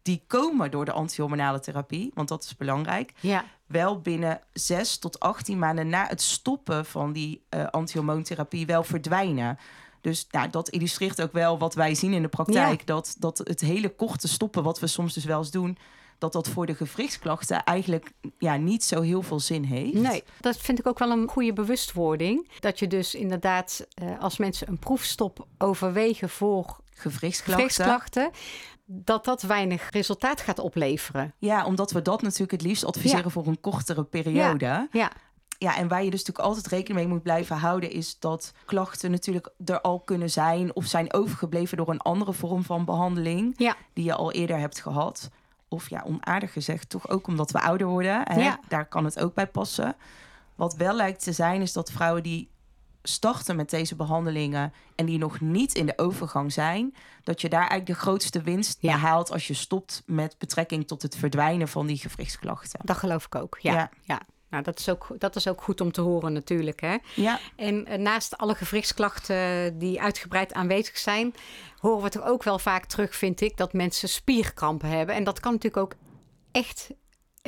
die 0.02 0.22
komen 0.26 0.70
door 0.70 0.84
de 0.84 0.92
antihormonale 0.92 1.60
therapie, 1.60 2.10
want 2.14 2.28
dat 2.28 2.44
is 2.44 2.56
belangrijk, 2.56 3.12
Ja. 3.20 3.44
Wel 3.66 4.00
binnen 4.00 4.40
6 4.52 4.98
tot 4.98 5.20
18 5.20 5.58
maanden 5.58 5.88
na 5.88 6.06
het 6.06 6.22
stoppen 6.22 6.86
van 6.86 7.12
die 7.12 7.44
eh 7.48 7.66
antihormoontherapie 7.66 8.66
wel 8.66 8.84
verdwijnen. 8.84 9.58
Dus 10.00 10.26
nou, 10.30 10.50
dat 10.50 10.68
illustreert 10.68 11.22
ook 11.22 11.32
wel 11.32 11.58
wat 11.58 11.74
wij 11.74 11.94
zien 11.94 12.12
in 12.12 12.22
de 12.22 12.28
praktijk. 12.28 12.86
Dat, 12.86 13.16
dat 13.18 13.38
het 13.38 13.60
hele 13.60 13.88
korte 13.88 14.28
stoppen, 14.28 14.62
wat 14.62 14.80
we 14.80 14.86
soms 14.86 15.14
dus 15.14 15.24
wel 15.24 15.38
eens 15.38 15.50
doen, 15.50 15.78
dat 16.18 16.32
dat 16.32 16.48
voor 16.48 16.66
de 16.66 16.74
gewrichtsklachten 16.74 17.64
eigenlijk 17.64 18.12
ja, 18.38 18.56
niet 18.56 18.84
zo 18.84 19.00
heel 19.00 19.22
veel 19.22 19.40
zin 19.40 19.62
heeft. 19.62 19.92
Nee, 19.92 20.22
dat 20.40 20.56
vind 20.56 20.78
ik 20.78 20.86
ook 20.86 20.98
wel 20.98 21.10
een 21.10 21.28
goede 21.28 21.52
bewustwording. 21.52 22.48
Dat 22.60 22.78
je 22.78 22.86
dus 22.86 23.14
inderdaad, 23.14 23.86
eh, 23.94 24.20
als 24.20 24.36
mensen 24.36 24.68
een 24.68 24.78
proefstop 24.78 25.46
overwegen 25.58 26.28
voor 26.28 26.76
Gewrichtsklachten. 26.90 27.54
gewrichtsklachten, 27.54 28.30
dat 28.86 29.24
dat 29.24 29.42
weinig 29.42 29.90
resultaat 29.90 30.40
gaat 30.40 30.58
opleveren. 30.58 31.34
Ja, 31.38 31.64
omdat 31.64 31.90
we 31.90 32.02
dat 32.02 32.22
natuurlijk 32.22 32.50
het 32.50 32.62
liefst 32.62 32.84
adviseren 32.84 33.24
Ja. 33.24 33.30
voor 33.30 33.46
een 33.46 33.60
kortere 33.60 34.04
periode. 34.04 34.88
Ja, 34.92 35.10
Ja, 35.58 35.76
en 35.76 35.88
waar 35.88 36.04
je 36.04 36.10
dus 36.10 36.18
natuurlijk 36.18 36.48
altijd 36.48 36.66
rekening 36.66 36.98
mee 36.98 37.08
moet 37.14 37.22
blijven 37.22 37.56
houden, 37.56 37.90
is 37.90 38.18
dat 38.18 38.52
klachten 38.64 39.10
natuurlijk 39.10 39.50
er 39.64 39.80
al 39.80 40.00
kunnen 40.00 40.30
zijn 40.30 40.74
of 40.74 40.84
zijn 40.84 41.12
overgebleven 41.12 41.76
door 41.76 41.88
een 41.88 42.00
andere 42.00 42.32
vorm 42.32 42.62
van 42.64 42.84
behandeling 42.84 43.54
ja, 43.56 43.76
die 43.92 44.04
je 44.04 44.14
al 44.14 44.32
eerder 44.32 44.58
hebt 44.58 44.80
gehad. 44.80 45.30
Of 45.68 45.90
ja, 45.90 46.02
onaardig 46.06 46.52
gezegd, 46.52 46.88
toch 46.88 47.08
ook 47.08 47.26
omdat 47.26 47.50
we 47.50 47.60
ouder 47.60 47.86
worden. 47.86 48.20
Hè? 48.24 48.40
Ja. 48.42 48.60
Daar 48.68 48.86
kan 48.86 49.04
het 49.04 49.18
ook 49.20 49.34
bij 49.34 49.46
passen. 49.46 49.96
Wat 50.54 50.74
wel 50.74 50.94
lijkt 50.94 51.22
te 51.22 51.32
zijn, 51.32 51.60
is 51.62 51.72
dat 51.72 51.90
vrouwen 51.92 52.22
die 52.22 52.50
starten 53.08 53.56
met 53.56 53.70
deze 53.70 53.96
behandelingen 53.96 54.72
en 54.94 55.06
die 55.06 55.18
nog 55.18 55.40
niet 55.40 55.74
in 55.74 55.86
de 55.86 55.92
overgang 55.98 56.52
zijn, 56.52 56.94
dat 57.24 57.40
je 57.40 57.48
daar 57.48 57.58
eigenlijk 57.68 57.86
de 57.90 57.94
grootste 58.06 58.42
winst 58.42 58.76
Ja. 58.80 58.92
behaalt 58.92 59.32
als 59.32 59.46
je 59.46 59.54
stopt 59.54 60.02
met 60.06 60.34
betrekking 60.38 60.86
tot 60.86 61.02
het 61.02 61.16
verdwijnen 61.16 61.68
van 61.68 61.86
die 61.86 61.98
gewrichtsklachten. 61.98 62.80
dat 62.84 62.96
geloof 62.96 63.24
ik 63.24 63.34
ook. 63.34 63.58
Ja, 63.60 63.72
Ja. 63.72 63.90
ja. 64.02 64.20
Nou, 64.50 64.62
dat 64.62 64.78
is, 64.78 64.88
ook, 64.88 65.06
dat 65.18 65.36
is 65.36 65.48
ook 65.48 65.62
goed 65.62 65.80
om 65.80 65.92
te 65.92 66.00
horen 66.00 66.32
natuurlijk. 66.32 66.80
Hè? 66.80 66.96
Ja, 67.14 67.38
En 67.56 67.86
eh, 67.86 67.98
naast 67.98 68.36
alle 68.38 68.54
gewrichtsklachten 68.54 69.78
die 69.78 70.00
uitgebreid 70.00 70.52
aanwezig 70.52 70.98
zijn, 70.98 71.34
horen 71.78 72.02
we 72.02 72.08
toch 72.10 72.24
ook 72.24 72.42
wel 72.42 72.58
vaak 72.58 72.84
terug, 72.84 73.16
vind 73.16 73.40
ik, 73.40 73.56
dat 73.56 73.72
mensen 73.72 74.08
spierkrampen 74.08 74.88
hebben. 74.88 75.14
En 75.14 75.24
dat 75.24 75.40
kan 75.40 75.52
natuurlijk 75.52 75.82
ook 75.82 75.94
echt 76.52 76.90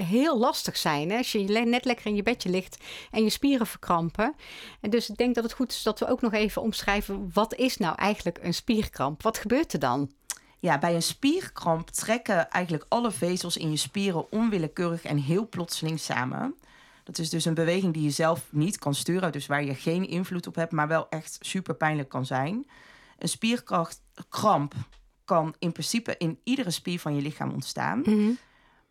heel 0.04 0.38
lastig 0.38 0.76
zijn. 0.76 1.10
Hè? 1.10 1.16
Als 1.16 1.32
je 1.32 1.38
net 1.38 1.84
lekker 1.84 2.06
in 2.06 2.14
je 2.14 2.22
bedje 2.22 2.48
ligt 2.48 2.76
en 3.10 3.22
je 3.22 3.30
spieren 3.30 3.66
verkrampen. 3.66 4.34
En 4.80 4.90
dus 4.90 5.10
ik 5.10 5.16
denk 5.16 5.34
dat 5.34 5.44
het 5.44 5.52
goed 5.52 5.72
is 5.72 5.82
dat 5.82 5.98
we 5.98 6.08
ook 6.08 6.20
nog 6.20 6.32
even 6.32 6.62
omschrijven... 6.62 7.30
wat 7.32 7.54
is 7.54 7.76
nou 7.76 7.94
eigenlijk 7.96 8.38
een 8.42 8.54
spierkramp? 8.54 9.22
Wat 9.22 9.38
gebeurt 9.38 9.72
er 9.72 9.78
dan? 9.78 10.10
Ja, 10.60 10.78
bij 10.78 10.94
een 10.94 11.02
spierkramp 11.02 11.90
trekken 11.90 12.50
eigenlijk 12.50 12.84
alle 12.88 13.10
vezels 13.10 13.56
in 13.56 13.70
je 13.70 13.76
spieren 13.76 14.32
onwillekeurig 14.32 15.04
en 15.04 15.16
heel 15.16 15.48
plotseling 15.48 16.00
samen. 16.00 16.54
Dat 17.04 17.18
is 17.18 17.30
dus 17.30 17.44
een 17.44 17.54
beweging 17.54 17.94
die 17.94 18.02
je 18.02 18.10
zelf 18.10 18.46
niet 18.50 18.78
kan 18.78 18.94
sturen, 18.94 19.32
dus 19.32 19.46
waar 19.46 19.64
je 19.64 19.74
geen 19.74 20.08
invloed 20.08 20.46
op 20.46 20.54
hebt, 20.54 20.72
maar 20.72 20.88
wel 20.88 21.06
echt 21.08 21.38
super 21.40 21.74
pijnlijk 21.74 22.08
kan 22.08 22.26
zijn. 22.26 22.66
Een 23.18 23.28
spierkramp 23.28 24.74
kan 25.24 25.54
in 25.58 25.72
principe 25.72 26.14
in 26.18 26.38
iedere 26.44 26.70
spier 26.70 26.98
van 27.00 27.14
je 27.14 27.22
lichaam 27.22 27.50
ontstaan. 27.50 28.00
Mhm. 28.00 28.30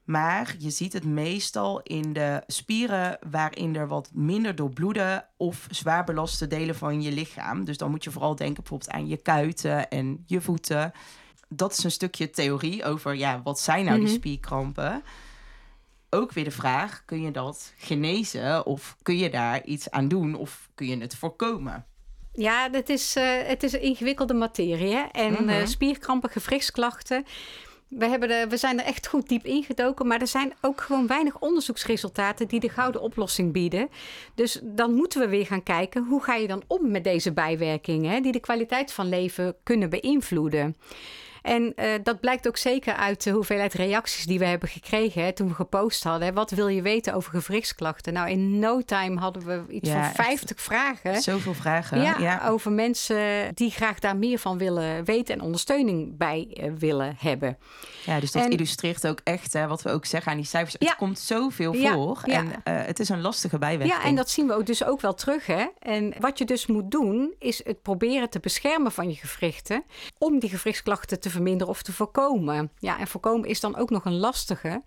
Maar 0.08 0.56
je 0.58 0.70
ziet 0.70 0.94
het 0.94 1.06
meestal 1.06 1.82
in 1.82 2.14
de 2.14 2.44
spieren 2.48 3.18
waarin 3.30 3.76
er 3.76 3.88
wat 3.88 4.10
minder 4.14 4.56
doorbloeden 4.56 5.26
of 5.38 5.68
zwaar 5.70 6.04
belaste 6.04 6.48
delen 6.48 6.76
van 6.76 7.02
je 7.02 7.12
lichaam. 7.12 7.64
Dus 7.66 7.78
dan 7.78 7.90
moet 7.90 8.04
je 8.04 8.12
vooral 8.12 8.36
denken 8.36 8.56
bijvoorbeeld 8.64 8.92
aan 8.92 9.08
je 9.08 9.18
kuiten 9.18 9.90
en 9.90 10.24
je 10.26 10.42
voeten. 10.42 10.92
Dat 11.50 11.72
is 11.78 11.84
een 11.84 11.92
stukje 11.92 12.30
theorie 12.30 12.84
over 12.84 13.16
ja, 13.16 13.42
wat 13.44 13.60
zijn 13.60 13.86
nou 13.86 13.98
die 13.98 14.08
Mhm. 14.08 14.16
spierkrampen. 14.16 15.04
Ook 16.10 16.32
weer 16.32 16.44
de 16.44 16.52
vraag, 16.52 17.02
kun 17.06 17.22
je 17.22 17.32
dat 17.32 17.74
genezen 17.78 18.66
of 18.66 18.98
kun 19.02 19.18
je 19.18 19.30
daar 19.30 19.64
iets 19.66 19.92
aan 19.92 20.08
doen 20.08 20.36
of 20.36 20.70
kun 20.76 20.88
je 20.88 20.98
het 20.98 21.16
voorkomen? 21.16 21.86
Ja, 22.34 22.68
het 22.72 22.90
is, 22.90 23.16
eh, 23.16 23.48
het 23.48 23.64
is 23.64 23.74
een 23.74 23.82
ingewikkelde 23.82 24.34
materie. 24.34 24.94
Hè? 24.96 25.02
En 25.12 25.34
Mhm. 25.34 25.50
eh, 25.50 25.66
spierkrampen, 25.66 26.30
gewrichtsklachten. 26.30 27.26
We, 27.88 28.06
hebben 28.06 28.30
er, 28.30 28.50
we 28.50 28.58
zijn 28.58 28.80
er 28.80 28.86
echt 28.86 29.08
goed 29.08 29.30
diep 29.30 29.46
ingedoken, 29.46 30.08
maar 30.08 30.22
er 30.22 30.28
zijn 30.28 30.54
ook 30.62 30.82
gewoon 30.82 31.08
weinig 31.08 31.40
onderzoeksresultaten 31.40 32.48
die 32.48 32.60
de 32.60 32.70
gouden 32.70 33.02
oplossing 33.02 33.54
bieden. 33.54 33.90
Dus 34.36 34.60
dan 34.64 34.94
moeten 34.94 35.20
we 35.20 35.28
weer 35.28 35.46
gaan 35.46 35.64
kijken 35.64 36.06
hoe 36.06 36.24
ga 36.24 36.36
je 36.36 36.48
dan 36.48 36.64
om 36.68 36.92
met 36.92 37.04
deze 37.04 37.34
bijwerkingen 37.34 38.24
die 38.24 38.32
de 38.32 38.40
kwaliteit 38.40 38.94
van 38.94 39.10
leven 39.10 39.56
kunnen 39.64 39.90
beïnvloeden. 39.90 40.76
En 41.48 41.76
eh, 41.76 41.94
dat 42.04 42.20
blijkt 42.20 42.48
ook 42.48 42.58
zeker 42.58 42.94
uit 42.94 43.24
de 43.24 43.32
hoeveelheid 43.32 43.74
reacties 43.74 44.26
die 44.26 44.40
we 44.40 44.46
hebben 44.46 44.70
gekregen 44.70 45.24
hè, 45.24 45.34
toen 45.34 45.48
we 45.48 45.54
gepost 45.54 46.04
hadden. 46.04 46.34
Wat 46.34 46.52
wil 46.52 46.68
je 46.68 46.82
weten 46.82 47.14
over 47.14 47.32
gewrichtsklachten? 47.32 48.14
Nou, 48.14 48.30
in 48.30 48.60
no 48.60 48.82
time 48.82 49.20
hadden 49.20 49.46
we 49.46 49.74
iets 49.74 49.90
Ja, 49.90 49.94
van 49.94 50.04
echt. 50.04 50.16
50 50.16 50.62
vragen. 50.62 51.22
Zoveel 51.22 51.54
vragen. 51.54 52.02
Ja, 52.02 52.18
ja. 52.20 52.48
over 52.50 52.72
mensen 52.72 53.18
die 53.54 53.72
graag 53.72 54.00
daar 54.00 54.18
meer 54.18 54.40
van 54.40 54.58
willen 54.58 55.04
weten 55.06 55.36
en 55.36 55.42
ondersteuning 55.42 56.18
bij 56.18 56.48
eh, 56.54 56.72
willen 56.78 57.16
hebben. 57.20 57.58
Ja, 58.06 58.20
dus 58.20 58.32
dat 58.32 58.44
En- 58.44 58.52
illustreert 58.52 59.08
ook 59.08 59.20
echt 59.24 59.54
hè, 59.54 59.68
wat 59.68 59.82
we 59.82 59.90
ook 59.90 60.06
zeggen 60.06 60.32
aan 60.32 60.38
die 60.38 60.46
cijfers. 60.48 60.76
Ja. 60.80 60.88
Het 60.88 60.98
komt 60.98 61.20
zoveel 61.20 61.74
voor 61.74 62.22
ja. 62.26 62.34
en 62.38 62.52
eh, 62.64 62.86
het 62.86 63.00
is 63.00 63.10
een 63.10 63.22
lastige 63.22 63.58
bijwerking. 63.58 64.02
Ja, 64.02 64.08
en 64.08 64.16
dat 64.16 64.30
zien 64.30 64.48
we 64.48 64.54
ook 64.54 64.66
dus 64.66 64.84
ook 64.84 65.02
wel 65.02 65.14
terug. 65.14 65.46
Hè? 65.46 65.66
En 65.80 66.14
wat 66.20 66.38
je 66.38 66.46
dus 66.46 66.68
moet 66.68 66.92
doen, 66.92 67.34
is 67.40 67.62
het 67.64 67.82
proberen 67.82 68.30
te 68.30 68.40
beschermen 68.40 68.92
van 68.92 69.10
je 69.10 69.16
gewrichten. 69.16 69.84
Om 70.18 70.40
die 70.40 70.50
gewrichtsklachten 70.50 71.20
te 71.20 71.30
verminderen 71.38 71.74
of 71.74 71.82
te 71.82 71.94
voorkomen. 71.94 72.72
Ja, 72.80 73.00
en 73.00 73.08
voorkomen 73.08 73.50
is 73.50 73.60
dan 73.60 73.76
ook 73.76 73.90
nog 73.90 74.06
een 74.06 74.18
lastige. 74.18 74.82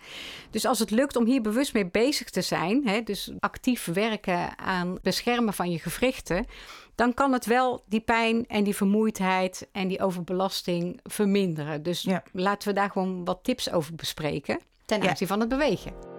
Dus 0.51 0.65
als 0.65 0.79
het 0.79 0.91
lukt 0.91 1.17
om 1.17 1.25
hier 1.27 1.43
bewust 1.43 1.73
mee 1.75 1.87
bezig 1.87 2.31
te 2.31 2.43
zijn, 2.43 2.87
hè, 2.89 3.03
dus 3.03 3.33
actief 3.39 3.85
werken 3.85 4.59
aan 4.59 4.99
beschermen 5.03 5.55
van 5.55 5.71
je 5.71 5.79
gewrichten. 5.79 6.47
Dan 6.95 7.15
kan 7.15 7.33
het 7.33 7.47
wel 7.47 7.83
die 7.87 8.01
pijn 8.01 8.47
en 8.49 8.65
die 8.65 8.77
vermoeidheid 8.77 9.69
en 9.73 9.89
die 9.89 10.01
overbelasting 10.03 11.01
verminderen. 11.03 11.83
Dus 11.83 12.03
Ja. 12.03 12.23
laten 12.33 12.69
we 12.69 12.75
daar 12.75 12.91
gewoon 12.91 13.25
wat 13.25 13.39
tips 13.43 13.71
over 13.73 13.95
bespreken 13.95 14.61
ten 14.87 15.03
Ja. 15.03 15.09
aanzien 15.09 15.29
van 15.29 15.41
het 15.41 15.49
bewegen. 15.49 16.10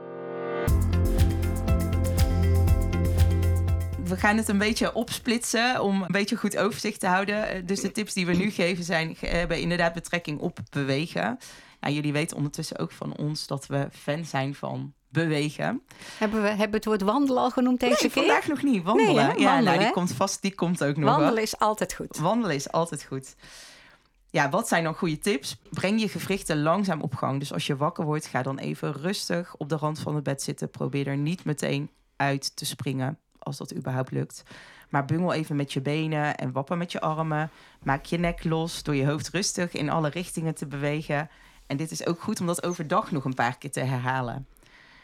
We 4.11 4.17
gaan 4.17 4.37
het 4.37 4.47
een 4.47 4.57
beetje 4.57 4.93
opsplitsen 4.93 5.81
om 5.81 6.01
een 6.01 6.11
beetje 6.11 6.35
goed 6.35 6.57
overzicht 6.57 6.99
te 6.99 7.07
houden. 7.07 7.47
Eh, 7.47 7.61
Dus 7.65 7.81
de 7.81 7.91
tips 7.91 8.13
die 8.13 8.25
we 8.25 8.33
nu 8.33 8.49
geven 8.49 8.83
zijn, 8.83 9.15
hebben 9.19 9.59
inderdaad 9.59 9.93
betrekking 9.93 10.39
op 10.39 10.59
bewegen. 10.69 11.39
Nou, 11.79 11.93
jullie 11.93 12.13
weten 12.13 12.37
ondertussen 12.37 12.77
ook 12.77 12.91
van 12.91 13.17
ons 13.17 13.47
dat 13.47 13.65
we 13.67 13.87
fan 13.91 14.25
zijn 14.25 14.55
van 14.55 14.93
bewegen. 15.09 15.81
Hebben 16.17 16.41
we 16.41 16.47
hebben 16.47 16.75
het 16.75 16.85
woord 16.85 17.01
wandelen 17.01 17.41
al 17.41 17.51
genoemd 17.51 17.79
deze 17.79 17.97
nee, 18.01 18.11
keer? 18.11 18.23
vandaag 18.23 18.47
nog 18.47 18.63
niet. 18.63 18.83
Wandelen. 18.83 19.15
Nee, 19.15 19.25
hè? 19.25 19.31
ja, 19.31 19.37
nou, 19.37 19.45
Wandelen, 19.53 19.77
die 19.77 19.87
hè? 19.87 19.93
komt 19.93 20.13
vast, 20.13 20.41
die 20.41 20.55
komt 20.55 20.83
ook 20.83 20.97
nog. 20.97 21.09
Wandelen 21.15 21.43
is 21.43 21.59
altijd 21.59 21.93
goed. 21.93 22.17
Wandelen 22.17 22.55
is 22.55 22.71
altijd 22.71 23.03
goed. 23.03 23.35
Ja, 24.29 24.49
wat 24.49 24.67
zijn 24.67 24.83
dan 24.83 24.93
goede 24.95 25.17
tips? 25.17 25.57
Breng 25.69 26.01
je 26.01 26.09
gewrichten 26.09 26.61
langzaam 26.61 27.01
op 27.01 27.15
gang. 27.15 27.39
Dus 27.39 27.53
als 27.53 27.67
je 27.67 27.75
wakker 27.75 28.05
wordt, 28.05 28.25
ga 28.25 28.41
dan 28.41 28.57
even 28.57 28.93
rustig 28.93 29.55
op 29.57 29.69
de 29.69 29.75
rand 29.75 29.99
van 29.99 30.15
het 30.15 30.23
bed 30.23 30.41
zitten. 30.41 30.69
Probeer 30.69 31.07
er 31.07 31.17
niet 31.17 31.45
meteen 31.45 31.89
uit 32.15 32.55
te 32.55 32.65
springen, 32.65 33.19
als 33.43 33.57
dat 33.57 33.75
überhaupt 33.75 34.11
lukt. 34.11 34.43
Maar 34.89 35.05
bungel 35.05 35.33
even 35.33 35.55
met 35.55 35.73
je 35.73 35.81
benen 35.81 36.37
en 36.37 36.51
wapper 36.51 36.77
met 36.77 36.91
je 36.91 37.01
armen. 37.01 37.49
Maak 37.83 38.05
je 38.05 38.17
nek 38.17 38.43
los 38.43 38.83
door 38.83 38.95
je 38.95 39.05
hoofd 39.05 39.29
rustig 39.29 39.73
in 39.73 39.89
alle 39.89 40.09
richtingen 40.09 40.55
te 40.55 40.65
bewegen. 40.67 41.29
En 41.67 41.77
dit 41.77 41.91
is 41.91 42.05
ook 42.05 42.21
goed 42.21 42.39
om 42.39 42.47
dat 42.47 42.63
overdag 42.63 43.11
nog 43.11 43.25
een 43.25 43.33
paar 43.33 43.57
keer 43.57 43.71
te 43.71 43.79
herhalen. 43.79 44.47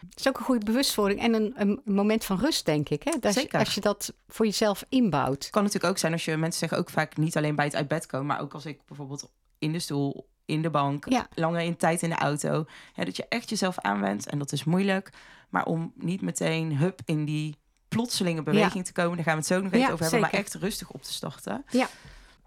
Het 0.09 0.19
is 0.19 0.27
ook 0.27 0.37
een 0.37 0.43
goede 0.45 0.65
bewustwording 0.65 1.19
en 1.21 1.33
een, 1.33 1.53
een 1.55 1.81
moment 1.85 2.25
van 2.25 2.39
rust, 2.39 2.65
denk 2.65 2.89
ik. 2.89 3.03
Hè? 3.03 3.11
Dat 3.19 3.33
je- 3.33 3.39
Zeker. 3.39 3.59
Als 3.59 3.73
je 3.75 3.81
dat 3.81 4.13
voor 4.27 4.45
jezelf 4.45 4.85
inbouwt. 4.89 5.43
Het 5.43 5.49
kan 5.49 5.63
natuurlijk 5.63 5.91
ook 5.91 5.97
zijn 5.99 6.11
als 6.13 6.25
je 6.25 6.37
mensen 6.37 6.59
zeggen 6.59 6.77
ook 6.77 6.89
vaak 6.89 7.17
niet 7.17 7.37
alleen 7.37 7.55
bij 7.55 7.65
het 7.65 7.75
uit 7.75 7.87
bed 7.87 8.05
komen, 8.05 8.27
maar 8.27 8.41
ook 8.41 8.53
als 8.53 8.65
ik 8.65 8.79
bijvoorbeeld 8.87 9.31
in 9.59 9.71
de 9.71 9.79
stoel, 9.79 10.27
in 10.45 10.61
de 10.61 10.69
bank, 10.69 11.09
Ja. 11.09 11.27
langer 11.33 11.61
in 11.61 11.77
tijd 11.77 12.01
in 12.01 12.09
de 12.09 12.15
auto, 12.15 12.65
hè, 12.93 13.05
dat 13.05 13.17
je 13.17 13.25
echt 13.29 13.49
jezelf 13.49 13.79
aanwendt 13.79 14.29
en 14.29 14.37
dat 14.39 14.51
is 14.51 14.63
moeilijk. 14.63 15.09
Maar 15.49 15.65
om 15.65 15.91
niet 15.95 16.21
meteen 16.21 16.77
hup 16.77 16.99
in 17.05 17.25
die 17.25 17.55
plotselinge 17.87 18.43
beweging 18.43 18.85
te 18.85 18.91
komen, 18.93 19.15
daar 19.15 19.23
gaan 19.25 19.33
we 19.33 19.39
het 19.39 19.47
zo 19.47 19.61
nog 19.61 19.71
even 19.71 19.79
Ja, 19.85 19.91
over 19.91 20.01
hebben, 20.01 20.19
maar 20.21 20.31
echt 20.31 20.53
rustig 20.53 20.89
op 20.89 21.03
te 21.03 21.13
starten. 21.13 21.63
Ja. 21.69 21.87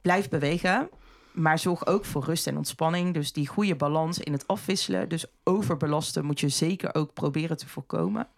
Blijf 0.03 0.29
bewegen. 0.29 0.89
Maar 1.33 1.59
zorg 1.59 1.87
ook 1.87 2.05
voor 2.05 2.25
rust 2.25 2.47
en 2.47 2.57
ontspanning. 2.57 3.15
Dus 3.15 3.33
die 3.33 3.47
goede 3.47 3.77
balans 3.77 4.19
in 4.19 4.33
het 4.33 4.47
afwisselen. 4.47 5.09
Dus 5.09 5.25
overbelasten 5.45 6.25
moet 6.25 6.41
je 6.41 6.49
zeker 6.49 6.95
ook 6.95 7.13
proberen 7.13 7.57
te 7.57 7.69
voorkomen. 7.69 8.29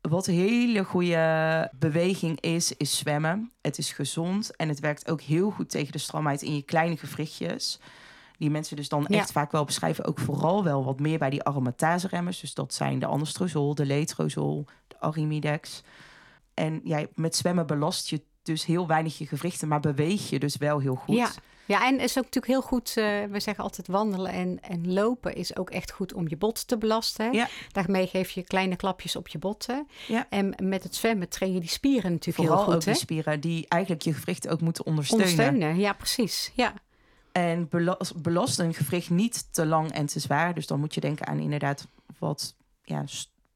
Wat 0.00 0.26
een 0.26 0.34
hele 0.34 0.84
goede 0.84 1.70
beweging 1.78 2.40
is, 2.40 2.76
is 2.76 2.98
zwemmen. 2.98 3.52
Het 3.60 3.78
is 3.78 3.92
gezond 3.92 4.56
en 4.56 4.68
het 4.68 4.80
werkt 4.80 5.10
ook 5.10 5.20
heel 5.20 5.50
goed 5.50 5.70
tegen 5.70 5.92
de 5.92 5.98
stramheid 5.98 6.42
in 6.42 6.54
je 6.54 6.62
kleine 6.62 6.96
gewrichtjes. 6.96 7.80
Die 8.38 8.50
mensen 8.50 8.76
dus 8.76 8.88
dan 8.88 9.04
Ja. 9.08 9.18
echt 9.18 9.32
vaak 9.32 9.52
wel 9.52 9.64
beschrijven. 9.64 10.04
Ook 10.04 10.18
vooral 10.18 10.64
wel 10.64 10.84
wat 10.84 11.00
meer 11.00 11.18
bij 11.18 11.30
die 11.30 11.42
aromatase-remmers. 11.42 12.40
Dus 12.40 12.54
dat 12.54 12.74
zijn 12.74 12.98
de 12.98 13.06
anastrozol, 13.06 13.74
de 13.74 13.86
letrozol, 13.86 14.66
arimidex. 15.02 15.82
En 16.54 16.80
ja, 16.84 17.06
met 17.14 17.36
zwemmen 17.36 17.66
belast 17.66 18.08
je 18.08 18.22
dus 18.42 18.64
heel 18.64 18.86
weinig 18.86 19.18
je 19.18 19.26
gewrichten, 19.26 19.68
maar 19.68 19.80
beweeg 19.80 20.30
je 20.30 20.38
dus 20.38 20.56
wel 20.56 20.78
heel 20.78 20.94
goed. 20.94 21.16
Ja. 21.16 21.30
Ja, 21.66 21.86
en 21.86 22.00
is 22.00 22.18
ook 22.18 22.24
natuurlijk 22.24 22.46
heel 22.52 22.62
goed. 22.62 22.88
eh, 22.96 23.04
we 23.30 23.40
zeggen 23.40 23.64
altijd 23.64 23.86
wandelen 23.86 24.32
en, 24.32 24.58
en 24.62 24.92
lopen 24.92 25.34
is 25.34 25.56
ook 25.56 25.70
echt 25.70 25.92
goed 25.92 26.12
om 26.14 26.28
je 26.28 26.36
bot 26.36 26.68
te 26.68 26.78
belasten. 26.78 27.32
Ja. 27.32 27.48
Daarmee 27.72 28.06
geef 28.06 28.30
je 28.30 28.42
kleine 28.42 28.76
klapjes 28.76 29.16
op 29.16 29.28
je 29.28 29.38
botten. 29.38 29.88
Ja. 30.08 30.26
En 30.30 30.54
met 30.62 30.82
het 30.82 30.94
zwemmen 30.94 31.28
train 31.28 31.52
je 31.52 31.60
die 31.60 31.68
spieren 31.68 32.10
natuurlijk 32.12 32.36
Vooral 32.38 32.56
heel 32.56 32.66
ook 32.66 32.72
goed. 32.72 32.84
die 32.84 32.92
Hè? 32.92 32.98
spieren 32.98 33.40
die 33.40 33.66
eigenlijk 33.68 34.02
je 34.02 34.12
gewrichten 34.14 34.50
ook 34.50 34.60
moeten 34.60 34.86
ondersteunen. 34.86 35.26
Ondersteunen, 35.28 35.76
ja, 35.78 35.92
precies. 35.92 36.52
Ja. 36.54 36.74
En 37.32 37.68
belas- 37.68 38.12
belast 38.16 38.58
een 38.58 38.74
gewricht 38.74 39.10
niet 39.10 39.52
te 39.52 39.66
lang 39.66 39.92
en 39.92 40.06
te 40.06 40.20
zwaar. 40.20 40.54
Dus 40.54 40.66
dan 40.66 40.80
moet 40.80 40.94
je 40.94 41.00
denken 41.00 41.26
aan 41.26 41.38
inderdaad 41.38 41.86
wat 42.18 42.54
ja, 42.82 43.04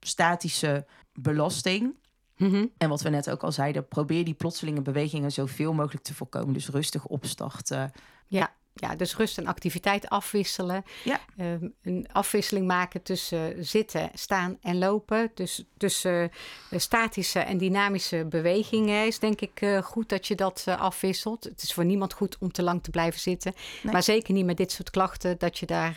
statische 0.00 0.86
belasting. 1.16 1.94
Mhm. 2.36 2.66
En 2.78 2.88
wat 2.88 3.02
we 3.02 3.08
net 3.08 3.30
ook 3.30 3.42
al 3.42 3.52
zeiden, 3.52 3.88
probeer 3.88 4.24
die 4.24 4.34
plotselinge 4.34 4.82
bewegingen 4.82 5.32
zoveel 5.32 5.72
mogelijk 5.72 6.04
te 6.04 6.14
voorkomen. 6.14 6.52
Dus 6.52 6.68
rustig 6.68 7.06
opstarten. 7.06 7.92
Ja. 8.26 8.54
ja, 8.74 8.96
dus 8.96 9.16
rust 9.16 9.38
en 9.38 9.46
activiteit 9.46 10.08
afwisselen. 10.08 10.84
Ja. 11.04 11.20
Ehm, 11.36 11.68
een 11.82 12.06
afwisseling 12.12 12.66
maken 12.66 13.02
tussen 13.02 13.64
zitten, 13.64 14.10
staan 14.14 14.58
en 14.60 14.78
lopen. 14.78 15.30
Dus 15.34 15.64
tussen 15.76 16.30
eh, 16.70 16.78
statische 16.78 17.38
en 17.38 17.58
dynamische 17.58 18.26
bewegingen 18.28 19.06
is 19.06 19.18
denk 19.18 19.40
ik 19.40 19.60
eh, 19.60 19.82
goed 19.82 20.08
dat 20.08 20.26
je 20.26 20.34
dat 20.34 20.64
eh, 20.66 20.80
afwisselt. 20.80 21.44
Het 21.44 21.62
is 21.62 21.72
voor 21.72 21.84
niemand 21.84 22.12
goed 22.12 22.38
om 22.38 22.52
te 22.52 22.62
lang 22.62 22.82
te 22.82 22.90
blijven 22.90 23.20
zitten. 23.20 23.54
Nee. 23.82 23.92
Maar 23.92 24.02
zeker 24.02 24.34
niet 24.34 24.46
met 24.46 24.56
dit 24.56 24.72
soort 24.72 24.90
klachten, 24.90 25.38
dat 25.38 25.58
je 25.58 25.66
daar 25.66 25.96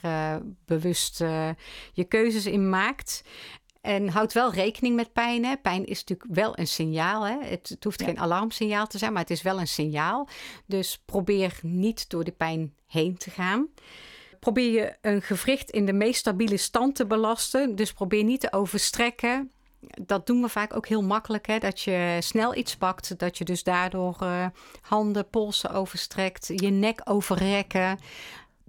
bewust 0.66 1.18
je 1.94 2.04
keuzes 2.08 2.46
in 2.46 2.70
maakt. 2.70 3.24
En 3.82 4.10
houd 4.10 4.34
wel 4.34 4.54
rekening 4.54 4.96
met 4.96 5.14
pijn. 5.14 5.46
Hè. 5.46 5.58
Pijn 5.58 5.86
is 5.86 6.00
natuurlijk 6.04 6.30
wel 6.40 6.58
een 6.58 6.68
signaal. 6.68 7.24
Hè. 7.28 7.38
Het, 7.42 7.70
het 7.70 7.84
hoeft 7.84 8.00
Ja. 8.00 8.06
geen 8.06 8.20
alarmsignaal 8.20 8.88
te 8.88 8.98
zijn, 8.98 9.14
maar 9.14 9.22
het 9.22 9.32
is 9.32 9.42
wel 9.42 9.60
een 9.60 9.68
signaal. 9.68 10.28
Dus 10.66 11.02
probeer 11.06 11.60
niet 11.62 12.10
door 12.10 12.24
de 12.24 12.32
pijn 12.32 12.74
heen 12.88 13.18
te 13.18 13.30
gaan. 13.30 13.68
Probeer 14.40 14.72
je 14.72 14.96
een 15.02 15.22
gewricht 15.22 15.70
in 15.70 15.86
de 15.86 15.94
meest 15.94 16.20
stabiele 16.20 16.58
stand 16.58 16.96
te 16.96 17.06
belasten. 17.06 17.76
Dus 17.76 17.94
probeer 17.94 18.24
niet 18.24 18.40
te 18.40 18.52
overstrekken. 18.54 19.52
Dat 20.02 20.26
doen 20.26 20.42
we 20.42 20.50
vaak 20.50 20.76
ook 20.76 20.88
heel 20.88 21.04
makkelijk. 21.04 21.48
Hè? 21.48 21.58
Dat 21.58 21.82
je 21.82 22.18
snel 22.20 22.56
iets 22.56 22.76
pakt. 22.78 23.20
Dat 23.20 23.38
je 23.38 23.44
dus 23.46 23.64
daardoor 23.64 24.16
eh, 24.20 24.46
handen, 24.82 25.30
polsen 25.30 25.72
overstrekt. 25.72 26.48
Je 26.48 26.70
nek 26.70 27.02
overrekken. 27.04 28.00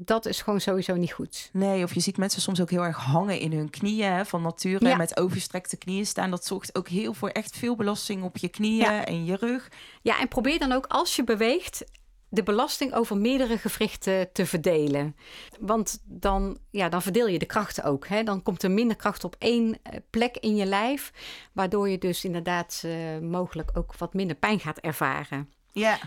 Dat 0.04 0.26
is 0.26 0.42
gewoon 0.42 0.60
sowieso 0.60 0.94
niet 0.96 1.12
goed. 1.12 1.50
Nee, 1.52 1.84
of 1.84 1.94
je 1.94 2.00
ziet 2.00 2.16
mensen 2.16 2.42
soms 2.42 2.60
ook 2.60 2.70
heel 2.70 2.84
erg 2.84 2.96
hangen 2.96 3.38
in 3.38 3.52
hun 3.52 3.70
knieën 3.70 4.12
hè, 4.12 4.24
van 4.24 4.42
nature. 4.42 4.88
Ja. 4.88 4.96
Met 4.96 5.16
overstrekte 5.16 5.76
knieën 5.76 6.06
staan. 6.06 6.30
Dat 6.30 6.44
zorgt 6.44 6.74
ook 6.76 6.88
heel 6.88 7.14
voor 7.14 7.28
echt 7.28 7.56
veel 7.56 7.76
belasting 7.76 8.22
op 8.22 8.36
je 8.36 8.48
knieën 8.48 8.92
Ja. 8.92 9.04
en 9.04 9.24
je 9.24 9.36
rug. 9.36 9.68
Ja, 10.02 10.20
en 10.20 10.28
probeer 10.28 10.58
dan 10.58 10.72
ook 10.72 10.86
als 10.86 11.16
je 11.16 11.24
beweegt 11.24 11.84
de 12.28 12.42
belasting 12.42 12.94
over 12.94 13.16
meerdere 13.16 13.58
gewrichten 13.58 14.32
te 14.32 14.46
verdelen. 14.46 15.16
Want 15.60 16.02
dan, 16.04 16.58
ja, 16.70 16.88
dan 16.88 17.02
verdeel 17.02 17.26
je 17.28 17.38
de 17.38 17.46
krachten 17.46 17.84
ook. 17.84 18.06
Hè? 18.06 18.22
Dan 18.22 18.42
komt 18.42 18.62
er 18.62 18.70
minder 18.70 18.96
kracht 18.96 19.24
op 19.24 19.36
één 19.38 19.78
eh, 19.82 19.96
plek 20.10 20.36
in 20.36 20.56
je 20.56 20.66
lijf, 20.66 21.12
waardoor 21.52 21.88
je 21.88 21.98
dus 21.98 22.24
inderdaad 22.24 22.82
eh, 22.84 23.18
mogelijk 23.18 23.70
ook 23.74 23.96
wat 23.96 24.14
minder 24.14 24.36
pijn 24.36 24.60
gaat 24.60 24.78
ervaren. 24.78 25.52
Ja. 25.72 25.98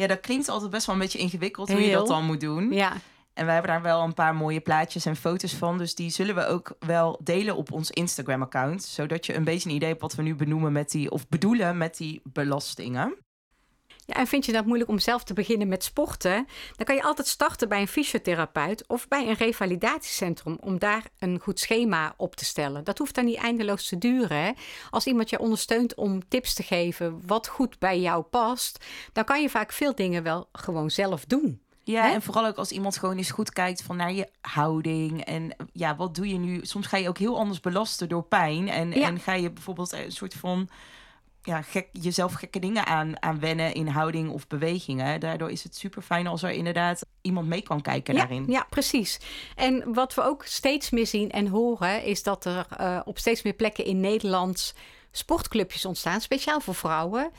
Ja, 0.00 0.06
dat 0.06 0.20
klinkt 0.20 0.48
altijd 0.48 0.70
best 0.70 0.86
wel 0.86 0.94
een 0.94 1.00
beetje 1.00 1.18
ingewikkeld 1.18 1.72
hoe 1.72 1.80
je 1.80 1.92
dat 1.92 2.06
dan 2.06 2.24
moet 2.24 2.40
doen. 2.40 2.72
Ja, 2.72 2.92
En 3.34 3.44
wij 3.44 3.54
hebben 3.54 3.72
daar 3.72 3.82
wel 3.82 4.02
een 4.02 4.14
paar 4.14 4.34
mooie 4.34 4.60
plaatjes 4.60 5.06
en 5.06 5.16
foto's 5.16 5.54
van. 5.54 5.78
Dus 5.78 5.94
die 5.94 6.10
zullen 6.10 6.34
we 6.34 6.46
ook 6.46 6.76
wel 6.78 7.20
delen 7.22 7.56
op 7.56 7.72
ons 7.72 7.90
Instagram-account. 7.90 8.82
Zodat 8.82 9.26
je 9.26 9.34
een 9.34 9.44
beetje 9.44 9.68
een 9.68 9.74
idee 9.74 9.88
hebt 9.88 10.00
wat 10.00 10.14
we 10.14 10.22
nu 10.22 10.34
benoemen 10.34 10.72
met 10.72 10.90
die, 10.90 11.10
of 11.10 11.28
bedoelen 11.28 11.76
met 11.76 11.96
die 11.96 12.20
belastingen. 12.24 13.14
Ja, 14.14 14.16
en 14.20 14.26
vind 14.26 14.46
je 14.46 14.52
dat 14.52 14.64
moeilijk 14.66 14.90
om 14.90 14.98
zelf 14.98 15.24
te 15.24 15.34
beginnen 15.34 15.68
met 15.68 15.84
sporten? 15.84 16.46
Dan 16.76 16.86
kan 16.86 16.94
je 16.94 17.02
altijd 17.02 17.26
starten 17.28 17.68
bij 17.68 17.80
een 17.80 17.88
fysiotherapeut 17.88 18.84
of 18.88 19.08
bij 19.08 19.28
een 19.28 19.34
revalidatiecentrum 19.34 20.56
om 20.60 20.78
daar 20.78 21.02
een 21.18 21.38
goed 21.42 21.60
schema 21.60 22.14
op 22.16 22.36
te 22.36 22.44
stellen. 22.44 22.84
Dat 22.84 22.98
hoeft 22.98 23.14
dan 23.14 23.24
niet 23.24 23.36
eindeloos 23.36 23.88
te 23.88 23.98
duren. 23.98 24.36
Hè? 24.42 24.50
Als 24.90 25.06
iemand 25.06 25.30
je 25.30 25.38
ondersteunt 25.38 25.94
om 25.94 26.28
tips 26.28 26.54
te 26.54 26.62
geven 26.62 27.20
wat 27.26 27.46
goed 27.48 27.78
bij 27.78 28.00
jou 28.00 28.22
past, 28.22 28.84
dan 29.12 29.24
kan 29.24 29.42
je 29.42 29.48
vaak 29.50 29.72
veel 29.72 29.94
dingen 29.94 30.22
wel 30.22 30.48
gewoon 30.52 30.90
zelf 30.90 31.24
doen. 31.24 31.60
Ja, 31.82 32.02
Hè? 32.02 32.12
en 32.12 32.22
vooral 32.22 32.46
ook 32.46 32.56
als 32.56 32.70
iemand 32.70 32.96
gewoon 32.98 33.16
eens 33.16 33.30
goed 33.30 33.52
kijkt 33.52 33.82
van 33.82 33.96
naar 33.96 34.12
je 34.12 34.28
houding. 34.40 35.24
En 35.24 35.56
ja, 35.72 35.96
wat 35.96 36.14
doe 36.14 36.28
je 36.28 36.38
nu? 36.38 36.58
Soms 36.62 36.86
ga 36.86 36.96
je 36.96 37.08
ook 37.08 37.18
heel 37.18 37.38
anders 37.38 37.60
belasten 37.60 38.08
door 38.08 38.22
pijn. 38.22 38.68
En, 38.68 38.90
Ja. 38.90 39.06
en 39.06 39.18
ga 39.20 39.32
je 39.34 39.50
bijvoorbeeld 39.50 39.92
een 39.92 40.12
soort 40.12 40.34
van 40.34 40.68
ja, 41.42 41.62
gek, 41.62 41.88
jezelf 41.92 42.32
gekke 42.32 42.58
dingen 42.58 42.86
aan, 42.86 43.22
aan 43.22 43.40
wennen 43.40 43.74
in 43.74 43.86
houding 43.86 44.30
of 44.30 44.46
bewegingen. 44.46 45.20
Daardoor 45.20 45.50
is 45.50 45.62
het 45.62 45.76
super 45.76 46.02
fijn 46.02 46.26
als 46.26 46.42
er 46.42 46.50
inderdaad 46.50 47.06
iemand 47.20 47.46
mee 47.46 47.62
kan 47.62 47.80
kijken 47.80 48.14
Ja, 48.14 48.20
daarin. 48.20 48.44
ja, 48.48 48.66
precies. 48.70 49.20
En 49.56 49.92
wat 49.94 50.14
we 50.14 50.22
ook 50.22 50.44
steeds 50.44 50.90
meer 50.90 51.06
zien 51.06 51.30
en 51.30 51.46
horen, 51.46 52.04
is 52.04 52.22
dat 52.22 52.44
er 52.44 52.66
eh, 52.76 53.00
op 53.04 53.18
steeds 53.18 53.42
meer 53.42 53.52
plekken 53.52 53.84
in 53.84 54.00
Nederland 54.00 54.74
sportclubjes 55.10 55.84
ontstaan, 55.84 56.20
speciaal 56.20 56.60
voor 56.60 56.74
vrouwen. 56.74 57.30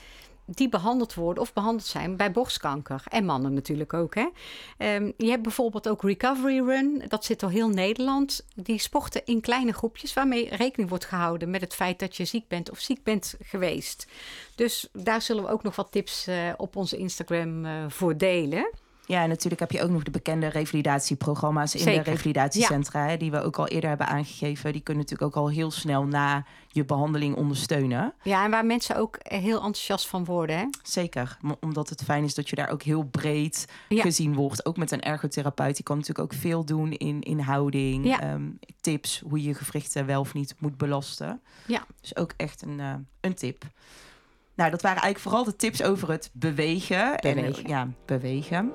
Die 0.45 0.69
behandeld 0.69 1.13
worden 1.13 1.43
of 1.43 1.53
behandeld 1.53 1.85
zijn 1.85 2.17
bij 2.17 2.31
borstkanker. 2.31 3.03
En 3.07 3.25
mannen 3.25 3.53
natuurlijk 3.53 3.93
ook. 3.93 4.15
Hè? 4.15 4.27
Ehm, 4.77 5.11
je 5.17 5.29
hebt 5.29 5.41
bijvoorbeeld 5.41 5.87
ook 5.87 6.03
Recovery 6.03 6.59
Run. 6.59 7.03
Dat 7.07 7.25
zit 7.25 7.39
door 7.39 7.49
heel 7.49 7.69
Nederland. 7.69 8.45
Die 8.55 8.79
sporten 8.79 9.25
in 9.25 9.41
kleine 9.41 9.73
groepjes. 9.73 10.13
Waarmee 10.13 10.55
rekening 10.55 10.89
wordt 10.89 11.05
gehouden 11.05 11.49
met 11.49 11.61
het 11.61 11.75
feit 11.75 11.99
dat 11.99 12.17
je 12.17 12.25
ziek 12.25 12.47
bent 12.47 12.71
of 12.71 12.79
ziek 12.79 13.03
bent 13.03 13.35
geweest. 13.43 14.07
Dus 14.55 14.89
daar 14.93 15.21
zullen 15.21 15.43
we 15.43 15.49
ook 15.49 15.63
nog 15.63 15.75
wat 15.75 15.91
tips 15.91 16.27
eh, 16.27 16.49
op 16.57 16.75
onze 16.75 16.97
Instagram 16.97 17.65
eh, 17.65 17.71
voor 17.87 18.17
delen. 18.17 18.69
Ja, 19.11 19.21
en 19.23 19.29
natuurlijk 19.29 19.61
heb 19.61 19.71
je 19.71 19.81
ook 19.83 19.89
nog 19.89 20.03
de 20.03 20.11
bekende 20.11 20.47
revalidatieprogramma's 20.47 21.73
in 21.75 21.79
Zeker. 21.79 22.03
de 22.03 22.09
revalidatiecentra, 22.09 23.05
hè, 23.07 23.17
die 23.17 23.31
we 23.31 23.41
ook 23.41 23.57
al 23.59 23.67
eerder 23.67 23.89
hebben 23.89 24.07
aangegeven. 24.07 24.71
Die 24.73 24.81
kunnen 24.81 25.03
natuurlijk 25.03 25.35
ook 25.37 25.43
al 25.43 25.49
heel 25.49 25.71
snel 25.71 26.03
na 26.05 26.45
je 26.67 26.85
behandeling 26.85 27.35
ondersteunen. 27.35 28.13
Ja, 28.23 28.43
en 28.45 28.51
waar 28.51 28.65
mensen 28.65 28.95
ook 28.95 29.17
heel 29.21 29.55
enthousiast 29.55 30.07
van 30.07 30.25
worden. 30.25 30.57
Hè? 30.57 30.65
Zeker, 30.83 31.37
omdat 31.59 31.89
het 31.89 32.03
fijn 32.03 32.23
is 32.23 32.33
dat 32.33 32.49
je 32.49 32.55
daar 32.55 32.69
ook 32.69 32.83
heel 32.83 33.03
breed 33.03 33.67
Ja. 33.89 34.01
gezien 34.01 34.33
wordt. 34.33 34.65
Ook 34.65 34.77
met 34.77 34.91
een 34.91 35.01
ergotherapeut, 35.01 35.75
die 35.75 35.83
kan 35.85 35.97
natuurlijk 35.97 36.33
ook 36.33 36.39
veel 36.39 36.65
doen 36.65 36.91
in, 36.91 37.21
in 37.21 37.39
houding, 37.39 38.05
Ja. 38.05 38.19
ehm, 38.21 38.43
tips 38.81 39.23
hoe 39.29 39.41
je 39.41 39.47
je 39.47 39.53
gewrichten 39.53 40.05
wel 40.05 40.19
of 40.19 40.33
niet 40.33 40.55
moet 40.59 40.77
belasten. 40.77 41.41
Ja. 41.67 41.83
Dus 42.01 42.15
ook 42.15 42.33
echt 42.37 42.61
een, 42.61 42.79
eh, 42.79 42.93
een 43.21 43.35
tip. 43.35 43.63
Nou, 44.55 44.71
dat 44.71 44.81
waren 44.81 45.01
eigenlijk 45.01 45.29
vooral 45.29 45.43
de 45.51 45.55
tips 45.55 45.83
over 45.83 46.09
het 46.11 46.29
bewegen. 46.33 47.15
En, 47.17 47.35
Bewegen. 47.35 47.63
eh, 47.63 47.69
ja, 47.69 47.87
bewegen. 48.05 48.71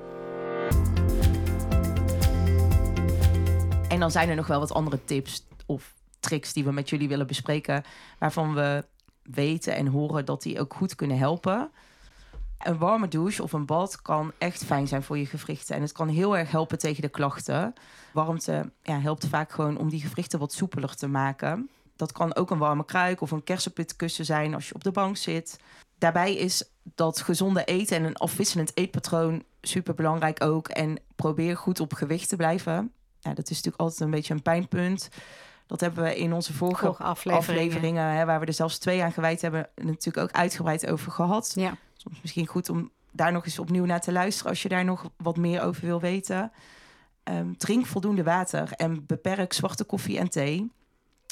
En 3.97 4.03
dan 4.03 4.11
zijn 4.11 4.29
er 4.29 4.35
nog 4.35 4.47
wel 4.47 4.59
wat 4.59 4.73
andere 4.73 5.03
tips 5.05 5.45
of 5.65 5.93
tricks 6.19 6.53
die 6.53 6.63
we 6.63 6.71
met 6.71 6.89
jullie 6.89 7.07
willen 7.07 7.27
bespreken, 7.27 7.83
waarvan 8.19 8.53
we 8.53 8.85
weten 9.23 9.75
en 9.75 9.87
horen 9.87 10.25
dat 10.25 10.41
die 10.41 10.59
ook 10.59 10.73
goed 10.73 10.95
kunnen 10.95 11.17
helpen. 11.17 11.71
Een 12.57 12.77
warme 12.77 13.07
douche 13.07 13.43
of 13.43 13.53
een 13.53 13.65
bad 13.65 14.01
kan 14.01 14.31
echt 14.37 14.65
fijn 14.65 14.87
zijn 14.87 15.03
voor 15.03 15.17
je 15.17 15.25
gewrichten. 15.25 15.75
En 15.75 15.81
het 15.81 15.91
kan 15.91 16.07
heel 16.07 16.37
erg 16.37 16.51
helpen 16.51 16.77
tegen 16.77 17.01
de 17.01 17.09
klachten. 17.09 17.73
Warmte 18.13 18.71
ja, 18.83 18.99
helpt 18.99 19.27
vaak 19.27 19.51
gewoon 19.51 19.77
om 19.77 19.89
die 19.89 20.01
gewrichten 20.01 20.39
wat 20.39 20.53
soepeler 20.53 20.95
te 20.95 21.07
maken. 21.07 21.69
Dat 21.95 22.11
kan 22.11 22.35
ook 22.35 22.51
een 22.51 22.57
warme 22.57 22.85
kruik 22.85 23.21
of 23.21 23.31
een 23.31 23.43
kersenpitkussen 23.43 24.25
zijn 24.25 24.53
als 24.53 24.67
je 24.67 24.75
op 24.75 24.83
de 24.83 24.91
bank 24.91 25.17
zit. 25.17 25.59
Daarbij 25.97 26.35
is 26.35 26.69
dat 26.83 27.21
gezonde 27.21 27.63
eten 27.63 27.97
en 27.97 28.03
een 28.03 28.17
afwisselend 28.17 28.71
eetpatroon 28.73 29.43
super 29.61 29.93
belangrijk 29.93 30.43
ook. 30.43 30.67
En 30.67 30.99
probeer 31.15 31.57
goed 31.57 31.79
op 31.79 31.93
gewicht 31.93 32.29
te 32.29 32.35
blijven. 32.35 32.91
Ja, 33.19 33.33
dat 33.33 33.49
is 33.49 33.55
natuurlijk 33.55 33.81
altijd 33.81 33.99
een 33.99 34.11
beetje 34.11 34.33
een 34.33 34.41
pijnpunt. 34.41 35.09
Dat 35.65 35.81
hebben 35.81 36.03
we 36.03 36.17
in 36.17 36.33
onze 36.33 36.53
vorige 36.53 36.85
Vorige 36.85 37.03
afleveringen. 37.03 37.63
afleveringen, 37.63 38.03
hè, 38.03 38.25
waar 38.25 38.39
we 38.39 38.45
er 38.45 38.53
zelfs 38.53 38.77
twee 38.77 39.03
aan 39.03 39.11
gewijd 39.11 39.41
hebben, 39.41 39.69
natuurlijk 39.75 40.17
ook 40.17 40.31
uitgebreid 40.31 40.87
over 40.87 41.11
gehad. 41.11 41.51
Ja. 41.55 41.77
Soms 41.93 42.21
misschien 42.21 42.47
goed 42.47 42.69
om 42.69 42.91
daar 43.11 43.31
nog 43.31 43.45
eens 43.45 43.59
opnieuw 43.59 43.85
naar 43.85 44.01
te 44.01 44.11
luisteren 44.11 44.49
als 44.49 44.61
je 44.61 44.69
daar 44.69 44.85
nog 44.85 45.09
wat 45.17 45.37
meer 45.37 45.61
over 45.61 45.85
wil 45.85 45.99
weten. 45.99 46.51
Ehm, 47.23 47.53
drink 47.53 47.85
voldoende 47.85 48.23
water 48.23 48.71
en 48.71 49.05
beperk 49.05 49.53
zwarte 49.53 49.83
koffie 49.83 50.17
en 50.17 50.29
thee. 50.29 50.71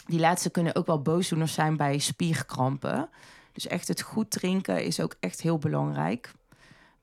Die 0.05 0.19
laatste 0.19 0.49
kunnen 0.49 0.75
ook 0.75 0.85
wel 0.85 1.01
boosdoeners 1.01 1.53
zijn 1.53 1.77
bij 1.77 1.99
spierkrampen. 1.99 3.09
Dus 3.51 3.67
echt 3.67 3.87
het 3.87 4.01
goed 4.01 4.31
drinken 4.31 4.83
is 4.83 4.99
ook 4.99 5.15
echt 5.19 5.41
heel 5.41 5.57
belangrijk. 5.57 6.31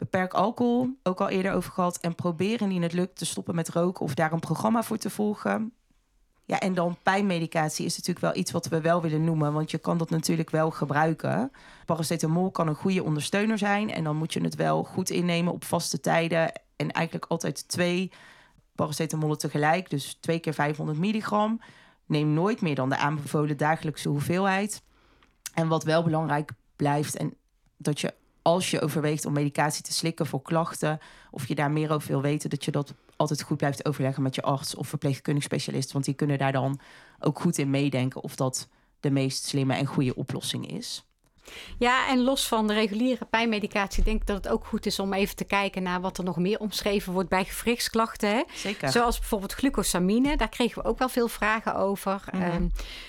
Beperk 0.02 0.34
alcohol, 0.34 0.88
ook 1.02 1.20
al 1.20 1.28
eerder 1.28 1.52
over 1.52 1.72
gehad. 1.72 1.98
En 2.00 2.14
probeer 2.14 2.60
indien 2.60 2.82
het 2.82 2.92
lukt 2.92 3.16
te 3.16 3.24
stoppen 3.24 3.54
met 3.54 3.68
roken 3.68 4.04
of 4.04 4.14
daar 4.14 4.32
een 4.32 4.40
programma 4.40 4.82
voor 4.82 4.96
te 4.96 5.10
volgen. 5.10 5.72
Ja, 6.44 6.60
en 6.60 6.74
dan 6.74 6.96
pijnmedicatie 7.02 7.84
is 7.84 7.96
natuurlijk 7.96 8.24
wel 8.24 8.36
iets 8.36 8.50
wat 8.50 8.66
we 8.66 8.80
wel 8.80 9.02
willen 9.02 9.24
noemen, 9.24 9.52
want 9.52 9.70
je 9.70 9.78
kan 9.78 9.98
dat 9.98 10.10
natuurlijk 10.10 10.50
wel 10.50 10.70
gebruiken. 10.70 11.50
Paracetamol 11.84 12.50
kan 12.50 12.68
een 12.68 12.74
goede 12.74 13.02
ondersteuner 13.02 13.58
zijn 13.58 13.90
en 13.90 14.04
dan 14.04 14.16
moet 14.16 14.32
je 14.32 14.40
het 14.40 14.54
wel 14.54 14.84
goed 14.84 15.10
innemen 15.10 15.52
op 15.52 15.64
vaste 15.64 16.00
tijden. 16.00 16.52
En 16.76 16.90
eigenlijk 16.90 17.30
altijd 17.30 17.68
twee 17.68 18.12
paracetamolen 18.74 19.38
tegelijk, 19.38 19.90
dus 19.90 20.18
twee 20.20 20.38
keer 20.38 20.54
500 20.54 20.98
milligram. 20.98 21.60
Neem 22.06 22.32
nooit 22.32 22.60
meer 22.60 22.74
dan 22.74 22.88
de 22.88 22.96
aanbevolen 22.96 23.56
dagelijkse 23.56 24.08
hoeveelheid. 24.08 24.82
En 25.54 25.68
wat 25.68 25.84
wel 25.84 26.02
belangrijk 26.02 26.50
blijft, 26.76 27.16
en 27.16 27.34
dat 27.76 28.00
je 28.00 28.14
als 28.42 28.70
je 28.70 28.80
overweegt 28.80 29.26
om 29.26 29.32
medicatie 29.32 29.82
te 29.82 29.92
slikken 29.92 30.26
voor 30.26 30.42
klachten, 30.42 30.98
of 31.30 31.48
je 31.48 31.54
daar 31.54 31.70
meer 31.70 31.92
over 31.92 32.08
wil 32.08 32.22
weten, 32.22 32.50
dat 32.50 32.64
je 32.64 32.70
dat 32.70 32.94
altijd 33.16 33.42
goed 33.42 33.56
blijft 33.56 33.86
overleggen 33.86 34.22
met 34.22 34.34
je 34.34 34.42
arts 34.42 34.74
of 34.74 34.88
verpleegkundig 34.88 35.42
specialist. 35.44 35.92
Want 35.92 36.04
die 36.04 36.14
kunnen 36.14 36.38
daar 36.38 36.52
dan 36.52 36.80
ook 37.20 37.40
goed 37.40 37.58
in 37.58 37.70
meedenken 37.70 38.22
of 38.22 38.36
dat 38.36 38.68
de 39.00 39.10
meest 39.10 39.44
slimme 39.44 39.74
en 39.74 39.86
goede 39.86 40.14
oplossing 40.14 40.70
is. 40.70 41.04
Ja, 41.78 42.08
en 42.08 42.22
los 42.22 42.48
van 42.48 42.66
de 42.66 42.74
reguliere 42.74 43.24
pijnmedicatie 43.24 44.04
denk 44.04 44.20
ik 44.20 44.26
dat 44.26 44.36
het 44.44 44.52
ook 44.52 44.66
goed 44.66 44.86
is 44.86 44.98
om 44.98 45.12
even 45.12 45.36
te 45.36 45.44
kijken 45.44 45.82
naar 45.82 46.00
wat 46.00 46.18
er 46.18 46.24
nog 46.24 46.36
meer 46.36 46.58
omschreven 46.58 47.12
wordt 47.12 47.28
bij 47.28 47.44
gewrichtsklachten. 47.44 48.28
Hè? 48.28 48.42
Zeker. 48.54 48.88
Zoals 48.88 49.18
bijvoorbeeld 49.18 49.52
glucosamine, 49.52 50.36
daar 50.36 50.48
kregen 50.48 50.82
we 50.82 50.88
ook 50.88 50.98
wel 50.98 51.08
veel 51.08 51.28
vragen 51.28 51.74
over. 51.74 52.24
Mhm. 52.32 52.42
Ehm, 52.42 52.68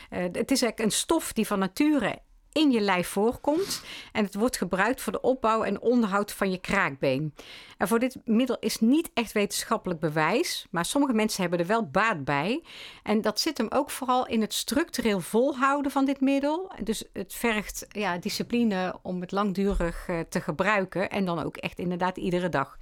eh, 0.10 0.22
het 0.22 0.52
is 0.52 0.62
eigenlijk 0.62 0.80
een 0.80 0.92
stof 0.92 1.34
die 1.34 1.48
van 1.48 1.60
nature 1.60 2.20
in 2.54 2.72
je 2.72 2.82
lijf 2.82 3.08
voorkomt. 3.08 3.82
En 4.12 4.24
het 4.24 4.36
wordt 4.36 4.58
gebruikt 4.58 5.02
voor 5.02 5.12
de 5.12 5.22
opbouw 5.22 5.64
en 5.64 5.82
onderhoud 5.82 6.32
van 6.32 6.52
je 6.52 6.58
kraakbeen. 6.58 7.34
En 7.78 7.88
voor 7.88 8.00
dit 8.00 8.18
middel 8.26 8.58
is 8.60 8.80
niet 8.80 9.10
echt 9.14 9.32
wetenschappelijk 9.32 10.00
bewijs, 10.00 10.68
maar 10.72 10.86
sommige 10.86 11.14
mensen 11.14 11.42
hebben 11.42 11.60
er 11.60 11.66
wel 11.66 11.90
baat 11.90 12.24
bij. 12.24 12.64
En 13.04 13.22
dat 13.22 13.40
zit 13.40 13.58
hem 13.58 13.68
ook 13.70 13.90
vooral 13.90 14.28
in 14.28 14.42
het 14.42 14.54
structureel 14.54 15.20
volhouden 15.20 15.92
van 15.92 16.06
dit 16.06 16.22
middel. 16.22 16.72
Dus 16.84 17.04
het 17.14 17.34
vergt 17.34 17.86
ja, 17.90 18.18
discipline 18.18 18.96
om 19.02 19.22
het 19.22 19.32
langdurig 19.32 20.08
eh, 20.08 20.20
te 20.30 20.42
gebruiken 20.42 21.10
en 21.10 21.26
dan 21.26 21.44
ook 21.44 21.58
echt 21.58 21.80
inderdaad 21.80 22.18
iedere 22.18 22.50
dag. 22.50 22.78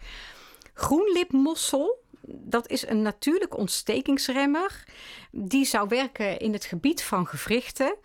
Groenlipmossel, 0.73 2.03
dat 2.21 2.69
is 2.69 2.87
een 2.87 3.01
natuurlijk 3.01 3.57
ontstekingsremmer. 3.57 4.83
Die 5.31 5.65
zou 5.65 5.87
werken 5.87 6.39
in 6.39 6.53
het 6.53 6.65
gebied 6.65 7.03
van 7.03 7.27
gewrichten. 7.27 7.95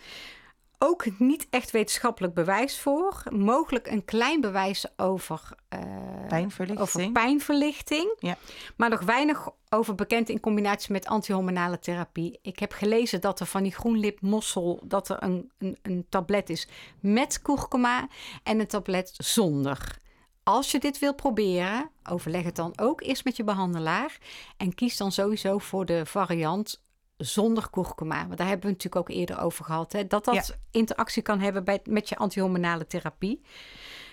Ook 0.79 1.19
niet 1.19 1.47
echt 1.51 1.71
wetenschappelijk 1.71 2.35
bewijs 2.35 2.81
voor. 2.81 3.23
Mogelijk 3.31 3.87
een 3.87 4.05
klein 4.05 4.41
bewijs 4.41 4.87
over, 4.97 5.49
eh, 5.69 5.81
Pijnverlichting. 6.29 6.81
over 6.81 7.13
pijnverlichting. 7.13 8.17
Ja. 8.19 8.37
Maar 8.77 8.91
nog 8.91 9.01
weinig 9.01 9.49
over 9.69 9.95
bekend 9.95 10.29
in 10.29 10.41
combinatie 10.41 10.93
met 10.93 11.07
antihormonale 11.07 11.79
therapie. 11.79 12.39
Ik 12.43 12.59
heb 12.59 12.73
gelezen 12.73 13.21
dat 13.21 13.41
er 13.41 13.47
van 13.47 13.63
die 13.63 13.73
groenlipmossel... 13.75 14.81
dat 14.85 15.09
er 15.09 15.23
een, 15.23 15.51
een, 15.59 15.79
een 15.83 16.07
tablet 16.09 16.51
is 16.51 16.69
met 17.01 17.43
kurkuma 17.43 18.09
en 18.43 18.61
een 18.61 18.67
tablet 18.67 19.13
zonder. 19.17 19.99
als 20.43 20.71
je 20.71 20.79
dit 20.79 20.99
wil 20.99 21.15
proberen, 21.15 21.91
overleg 22.05 22.43
het 22.45 22.57
dan 22.57 22.73
ook 22.77 23.01
eerst 23.03 23.25
met 23.25 23.37
je 23.37 23.45
behandelaar. 23.45 24.19
En 24.57 24.75
kies 24.75 24.97
dan 24.97 25.13
sowieso 25.13 25.59
voor 25.59 25.87
de 25.87 26.07
variant 26.07 26.85
zonder 27.17 27.71
kurkuma. 27.71 28.27
Want 28.27 28.39
daar 28.39 28.47
hebben 28.47 28.67
we 28.67 28.73
natuurlijk 28.73 29.11
ook 29.11 29.17
eerder 29.17 29.41
over 29.41 29.65
gehad. 29.65 29.93
Hè? 29.93 30.07
Dat 30.07 30.25
dat 30.25 30.57
interactie 30.71 31.23
kan 31.23 31.41
hebben 31.41 31.65
bij, 31.65 31.81
met 31.85 32.09
je 32.09 32.17
antihormonale 32.17 32.87
therapie. 32.87 33.43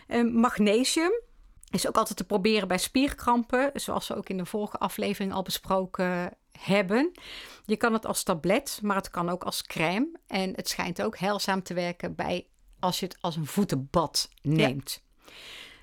Uh, 0.07 0.33
magnesium 0.33 1.21
is 1.69 1.87
ook 1.87 1.97
altijd 1.97 2.17
te 2.17 2.23
proberen 2.23 2.67
bij 2.67 2.77
spierkrampen. 2.77 3.71
Zoals 3.73 4.07
we 4.07 4.15
ook 4.15 4.29
in 4.29 4.37
de 4.37 4.45
vorige 4.45 4.77
aflevering 4.77 5.33
al 5.33 5.41
besproken 5.41 6.37
hebben. 6.59 7.11
Je 7.65 7.77
kan 7.77 7.93
het 7.93 8.05
als 8.05 8.23
tablet, 8.23 8.79
maar 8.81 8.95
het 8.95 9.09
kan 9.09 9.29
ook 9.29 9.43
als 9.43 9.63
crème. 9.63 10.19
En 10.27 10.55
het 10.55 10.69
schijnt 10.69 11.01
ook 11.01 11.17
heilzaam 11.17 11.63
te 11.63 11.73
werken 11.73 12.15
bij 12.15 12.47
als 12.79 12.99
je 12.99 13.05
het 13.05 13.17
als 13.21 13.35
een 13.35 13.45
voetenbad 13.45 14.29
neemt. 14.41 15.03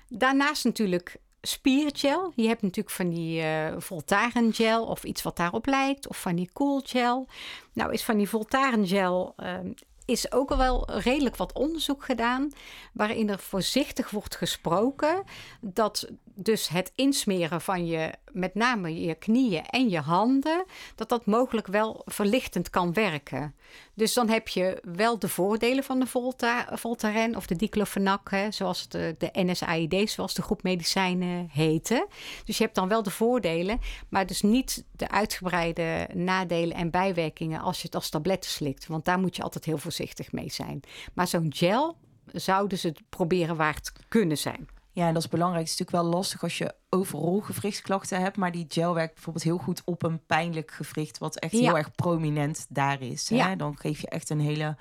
Daarnaast 0.07 0.63
natuurlijk 0.63 1.17
spiergel. 1.41 2.31
Je 2.35 2.47
hebt 2.47 2.61
natuurlijk 2.61 2.95
van 2.95 3.09
die 3.09 3.41
uh, 3.41 3.73
Voltaren 3.77 4.53
gel 4.53 4.85
of 4.85 5.03
iets 5.03 5.21
wat 5.21 5.37
daarop 5.37 5.65
lijkt. 5.65 6.07
Of 6.07 6.21
van 6.21 6.35
die 6.35 6.49
cool 6.53 6.81
gel. 6.85 7.27
Nou 7.73 7.93
is 7.93 8.03
van 8.03 8.17
die 8.17 8.29
Voltaren 8.29 8.87
gel 8.87 9.35
uh, 9.37 9.57
is 10.05 10.31
ook 10.31 10.51
al 10.51 10.57
wel 10.57 10.91
redelijk 10.91 11.35
wat 11.35 11.53
onderzoek 11.53 12.05
gedaan. 12.05 12.51
Waarin 12.93 13.29
er 13.29 13.39
voorzichtig 13.39 14.09
wordt 14.09 14.35
gesproken 14.35 15.23
dat 15.61 16.09
dus 16.35 16.67
het 16.67 16.91
insmeren 16.95 17.61
van 17.61 17.85
je, 17.85 18.13
met 18.31 18.55
name 18.55 19.01
je 19.01 19.15
knieën 19.15 19.65
en 19.65 19.89
je 19.89 19.99
handen, 19.99 20.65
dat 20.95 21.09
dat 21.09 21.25
mogelijk 21.25 21.67
wel 21.67 22.01
verlichtend 22.05 22.69
kan 22.69 22.93
werken. 22.93 23.55
Dus 23.93 24.13
dan 24.13 24.29
heb 24.29 24.47
je 24.47 24.81
wel 24.95 25.19
de 25.19 25.29
voordelen 25.29 25.83
van 25.83 25.99
de 25.99 26.05
Volta, 26.05 26.67
Voltaren 26.71 27.35
of 27.35 27.47
de 27.47 27.55
diclofenac, 27.55 28.29
hè, 28.29 28.51
zoals 28.51 28.87
de, 28.89 29.15
de 29.17 29.29
NSAID, 29.33 30.09
zoals 30.09 30.33
de 30.33 30.41
groep 30.41 30.63
medicijnen 30.63 31.49
heten. 31.51 32.07
Dus 32.45 32.57
je 32.57 32.63
hebt 32.63 32.75
dan 32.75 32.87
wel 32.87 33.03
de 33.03 33.09
voordelen, 33.11 33.79
maar 34.09 34.25
dus 34.25 34.41
niet 34.41 34.85
de 34.91 35.09
uitgebreide 35.09 36.09
nadelen 36.13 36.77
en 36.77 36.89
bijwerkingen 36.89 37.61
als 37.61 37.77
je 37.77 37.85
het 37.85 37.95
als 37.95 38.09
tabletten 38.09 38.51
slikt. 38.51 38.87
Want 38.87 39.05
daar 39.05 39.19
moet 39.19 39.35
je 39.35 39.43
altijd 39.43 39.65
heel 39.65 39.77
voorzichtig 39.77 40.31
mee 40.31 40.49
zijn. 40.49 40.81
Maar 41.13 41.27
zo'n 41.27 41.53
gel 41.55 41.97
zouden 42.25 42.77
ze 42.77 42.93
proberen 43.09 43.55
waard 43.55 43.91
kunnen 44.07 44.37
zijn. 44.37 44.67
Ja, 44.93 45.07
en 45.07 45.13
dat 45.13 45.23
is 45.23 45.29
belangrijk. 45.29 45.67
Het 45.67 45.73
is 45.73 45.79
natuurlijk 45.79 46.03
wel 46.03 46.13
lastig 46.19 46.43
als 46.43 46.57
je 46.57 46.73
overal 46.89 47.39
gewrichtsklachten 47.39 48.21
hebt. 48.21 48.37
Maar 48.37 48.51
die 48.51 48.65
gel 48.69 48.93
werkt 48.93 49.13
bijvoorbeeld 49.13 49.45
heel 49.45 49.57
goed 49.57 49.81
op 49.85 50.03
een 50.03 50.25
pijnlijk 50.25 50.71
gewricht, 50.71 51.17
wat 51.17 51.39
echt 51.39 51.51
heel 51.51 51.77
erg 51.77 51.95
prominent 51.95 52.65
daar 52.69 53.01
is. 53.01 53.29
Hè? 53.29 53.35
Ja. 53.35 53.55
Dan 53.55 53.77
geef 53.77 54.01
je 54.01 54.07
echt 54.09 54.29
een 54.29 54.39
hele, 54.39 54.77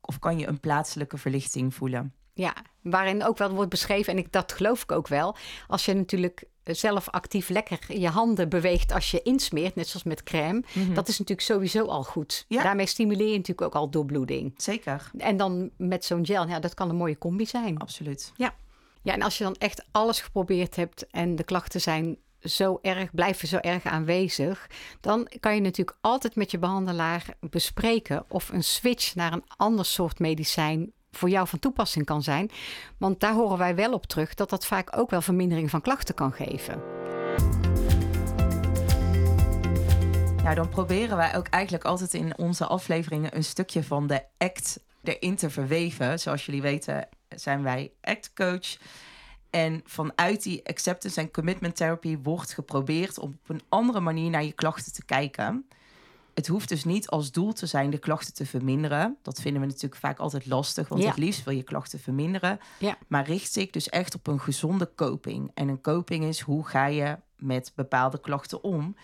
of 0.00 0.18
kan 0.18 0.38
je 0.38 0.46
een 0.46 0.60
plaatselijke 0.60 1.18
verlichting 1.18 1.74
voelen. 1.74 2.12
Ja, 2.34 2.54
waarin 2.82 3.24
ook 3.24 3.38
wel 3.38 3.50
wordt 3.50 3.70
beschreven, 3.70 4.12
en 4.12 4.18
ik, 4.18 4.32
dat 4.32 4.52
geloof 4.52 4.82
ik 4.82 4.92
ook 4.92 5.08
wel. 5.08 5.36
Als 5.68 5.84
je 5.84 5.94
natuurlijk 5.94 6.44
zelf 6.64 7.10
actief 7.10 7.48
lekker 7.48 7.98
je 7.98 8.08
handen 8.08 8.48
beweegt 8.48 8.92
als 8.92 9.10
je 9.10 9.22
insmeert, 9.22 9.74
net 9.74 9.88
zoals 9.88 10.04
met 10.04 10.22
crème. 10.22 10.62
Mhm. 10.74 10.94
Dat 10.94 11.08
is 11.08 11.18
natuurlijk 11.18 11.46
sowieso 11.46 11.86
al 11.86 12.02
goed. 12.04 12.44
Ja. 12.48 12.62
Daarmee 12.62 12.86
stimuleer 12.86 13.30
je 13.30 13.36
natuurlijk 13.36 13.66
ook 13.66 13.74
al 13.74 13.90
doorbloeding. 13.90 14.54
Zeker. 14.56 15.10
En 15.18 15.36
dan 15.36 15.70
met 15.76 16.04
zo'n 16.04 16.26
gel, 16.26 16.48
ja, 16.48 16.60
dat 16.60 16.74
kan 16.74 16.88
een 16.88 16.96
mooie 16.96 17.18
combi 17.18 17.46
zijn. 17.46 17.78
Absoluut. 17.78 18.32
Ja. 18.36 18.54
Ja, 19.04 19.12
en 19.12 19.22
als 19.22 19.38
je 19.38 19.44
dan 19.44 19.54
echt 19.54 19.84
alles 19.90 20.20
geprobeerd 20.20 20.76
hebt 20.76 21.06
en 21.06 21.36
de 21.36 21.44
klachten 21.44 21.80
zijn 21.80 22.18
zo 22.40 22.78
erg, 22.82 23.14
blijven 23.14 23.48
zo 23.48 23.56
erg 23.56 23.84
aanwezig, 23.84 24.70
dan 25.00 25.28
kan 25.40 25.54
je 25.54 25.60
natuurlijk 25.60 25.98
altijd 26.00 26.36
met 26.36 26.50
je 26.50 26.58
behandelaar 26.58 27.26
bespreken 27.40 28.24
of 28.28 28.48
een 28.48 28.64
switch 28.64 29.14
naar 29.14 29.32
een 29.32 29.44
ander 29.56 29.84
soort 29.84 30.18
medicijn 30.18 30.92
voor 31.10 31.28
jou 31.28 31.48
van 31.48 31.58
toepassing 31.58 32.04
kan 32.04 32.22
zijn. 32.22 32.50
Want 32.98 33.20
daar 33.20 33.34
horen 33.34 33.58
wij 33.58 33.74
wel 33.74 33.92
op 33.92 34.06
terug 34.06 34.34
dat 34.34 34.50
dat 34.50 34.66
vaak 34.66 34.96
ook 34.96 35.10
wel 35.10 35.22
vermindering 35.22 35.70
van 35.70 35.80
klachten 35.80 36.14
kan 36.14 36.32
geven. 36.32 36.82
Nou, 40.42 40.54
dan 40.54 40.68
proberen 40.68 41.16
wij 41.16 41.36
ook 41.36 41.46
eigenlijk 41.46 41.84
altijd 41.84 42.14
in 42.14 42.38
onze 42.38 42.66
afleveringen 42.66 43.36
een 43.36 43.44
stukje 43.44 43.84
van 43.84 44.06
de 44.06 44.22
act 44.38 44.80
erin 45.02 45.36
te 45.36 45.50
verweven. 45.50 46.20
Zoals 46.20 46.46
jullie 46.46 46.62
weten 46.62 47.08
zijn 47.28 47.62
wij 47.62 47.92
ACT 48.00 48.32
coach. 48.32 48.76
En 49.50 49.80
vanuit 49.84 50.42
die 50.42 50.66
acceptance 50.66 51.20
en 51.20 51.30
commitment 51.30 51.76
therapy 51.76 52.18
wordt 52.22 52.52
geprobeerd 52.52 53.18
om 53.18 53.38
op 53.42 53.48
een 53.48 53.62
andere 53.68 54.00
manier 54.00 54.30
naar 54.30 54.44
je 54.44 54.52
klachten 54.52 54.92
te 54.92 55.04
kijken. 55.04 55.66
Het 56.34 56.46
hoeft 56.46 56.68
dus 56.68 56.84
niet 56.84 57.08
als 57.08 57.32
doel 57.32 57.52
te 57.52 57.66
zijn 57.66 57.90
de 57.90 57.98
klachten 57.98 58.34
te 58.34 58.46
verminderen. 58.46 59.16
Dat 59.22 59.40
vinden 59.40 59.60
we 59.60 59.66
natuurlijk 59.66 60.00
vaak 60.00 60.18
altijd 60.18 60.46
lastig, 60.46 60.88
want 60.88 61.04
het 61.04 61.16
liefst 61.16 61.44
wil 61.44 61.54
je 61.54 61.62
klachten 61.62 62.00
verminderen. 62.00 62.58
Ja. 62.78 62.98
Maar 63.06 63.26
richt 63.26 63.52
zich 63.52 63.70
dus 63.70 63.88
echt 63.88 64.14
op 64.14 64.26
een 64.26 64.40
gezonde 64.40 64.90
coping. 64.96 65.50
En 65.54 65.68
een 65.68 65.80
coping 65.80 66.24
is 66.24 66.40
hoe 66.40 66.66
ga 66.66 66.86
je 66.86 67.18
met 67.36 67.72
bepaalde 67.74 68.20
klachten 68.20 68.62
om 68.62 68.96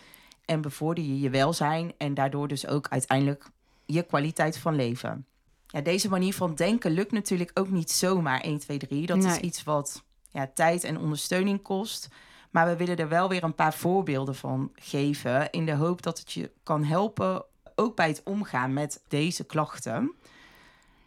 en 0.44 0.60
bevorder 0.60 1.04
je 1.04 1.20
je 1.20 1.30
welzijn 1.30 1.92
en 1.96 2.14
daardoor 2.14 2.48
dus 2.48 2.66
ook 2.66 2.88
uiteindelijk 2.88 3.50
je 3.86 4.02
kwaliteit 4.02 4.58
van 4.58 4.74
leven. 4.74 5.26
Ja, 5.72 5.80
deze 5.80 6.08
manier 6.08 6.34
van 6.34 6.54
denken 6.54 6.90
lukt 6.90 7.12
natuurlijk 7.12 7.50
ook 7.54 7.70
niet 7.70 7.90
zomaar 7.90 8.40
1, 8.40 8.58
2, 8.58 8.78
3. 8.78 9.06
Dat 9.06 9.24
is 9.24 9.36
iets 9.36 9.62
wat 9.62 10.02
ja, 10.30 10.50
tijd 10.54 10.84
en 10.84 10.98
ondersteuning 10.98 11.62
kost. 11.62 12.08
Maar 12.50 12.66
we 12.66 12.76
willen 12.76 12.96
er 12.96 13.08
wel 13.08 13.28
weer 13.28 13.44
een 13.44 13.54
paar 13.54 13.74
voorbeelden 13.74 14.34
van 14.34 14.70
geven. 14.74 15.50
In 15.50 15.66
de 15.66 15.74
hoop 15.74 16.02
dat 16.02 16.18
het 16.18 16.32
je 16.32 16.50
kan 16.62 16.84
helpen, 16.84 17.44
ook 17.74 17.96
bij 17.96 18.08
het 18.08 18.22
omgaan 18.24 18.72
met 18.72 19.02
deze 19.08 19.44
klachten. 19.44 20.14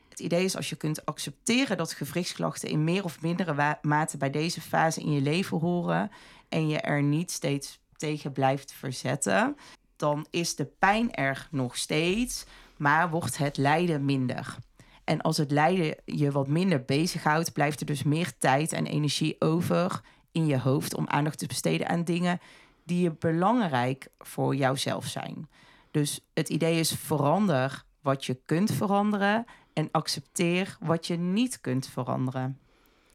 Het 0.10 0.20
idee 0.20 0.44
is 0.44 0.56
als 0.56 0.70
je 0.70 0.76
kunt 0.76 1.06
accepteren 1.06 1.78
dat 1.78 1.94
gewrichtsklachten 1.94 2.70
in 2.70 2.84
meer 2.84 3.04
of 3.04 3.22
mindere 3.22 3.78
mate 3.82 4.18
bij 4.18 4.30
deze 4.30 4.62
fase 4.62 5.02
in 5.02 5.12
je 5.12 5.22
leven 5.22 5.60
horen. 5.60 6.12
En 6.50 6.68
je 6.68 6.80
er 6.80 7.04
niet 7.04 7.32
steeds 7.32 7.80
tegen 7.96 8.32
blijft 8.32 8.72
verzetten. 8.72 9.56
Dan 9.96 10.26
is 10.30 10.56
de 10.56 10.66
pijn 10.66 11.14
er 11.14 11.48
nog 11.52 11.78
steeds 11.78 12.46
maar 12.84 13.10
wordt 13.10 13.38
het 13.38 13.58
lijden 13.58 14.06
minder. 14.06 14.56
En 15.04 15.22
als 15.22 15.38
het 15.38 15.52
lijden 15.52 15.96
je 16.06 16.32
wat 16.32 16.48
minder 16.48 16.84
bezighoudt, 16.86 17.54
blijft 17.54 17.80
er 17.80 17.86
dus 17.86 18.04
meer 18.04 18.38
tijd 18.38 18.72
en 18.72 18.86
energie 18.86 19.36
over 19.40 20.02
in 20.32 20.46
je 20.46 20.60
hoofd 20.60 20.96
om 20.96 21.08
aandacht 21.08 21.38
te 21.38 21.48
besteden 21.48 21.88
aan 21.88 22.04
dingen 22.04 22.40
die 22.86 23.12
belangrijk 23.12 24.08
voor 24.20 24.56
jouzelf 24.56 25.06
zijn. 25.06 25.50
Dus 25.92 26.20
het 26.34 26.50
idee 26.50 26.80
is 26.80 26.92
verander 26.92 27.84
wat 28.02 28.26
je 28.26 28.42
kunt 28.46 28.72
veranderen 28.72 29.46
en 29.74 29.90
accepteer 29.92 30.78
wat 30.80 31.08
je 31.08 31.16
niet 31.18 31.62
kunt 31.62 31.88
veranderen. 31.88 32.58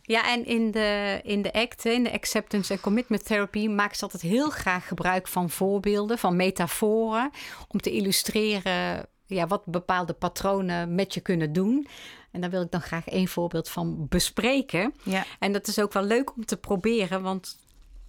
Ja, 0.03 0.33
en 0.33 0.45
in 0.45 0.71
de, 0.71 1.21
in 1.23 1.43
de 1.43 1.53
ACT, 1.53 1.85
in 1.85 2.05
de 2.05 2.13
Acceptance 2.13 2.73
and 2.73 2.81
Commitment 2.81 3.25
Therapy, 3.25 3.69
maakt 3.69 3.97
ze 3.97 4.03
altijd 4.03 4.23
heel 4.23 4.51
graag 4.51 4.89
gebruik 4.89 5.29
van 5.29 5.51
voorbeelden, 5.51 6.19
van 6.19 6.37
metaforen, 6.37 7.31
om 7.69 7.81
te 7.81 7.91
illustreren 7.91 9.09
ja, 9.29 9.47
wat 9.47 9.65
bepaalde 9.65 10.13
patronen 10.13 10.95
met 10.95 11.15
je 11.15 11.21
kunnen 11.21 11.53
doen. 11.53 11.87
En 12.31 12.41
daar 12.41 12.51
wil 12.51 12.63
ik 12.63 12.71
dan 12.71 12.81
graag 12.81 13.09
één 13.09 13.29
voorbeeld 13.29 13.69
van 13.69 14.07
bespreken. 14.09 14.95
Ja. 15.03 15.25
En 15.39 15.53
dat 15.53 15.67
is 15.67 15.79
ook 15.81 15.93
wel 15.93 16.03
leuk 16.03 16.37
om 16.37 16.45
te 16.45 16.57
proberen, 16.57 17.23
want 17.23 17.59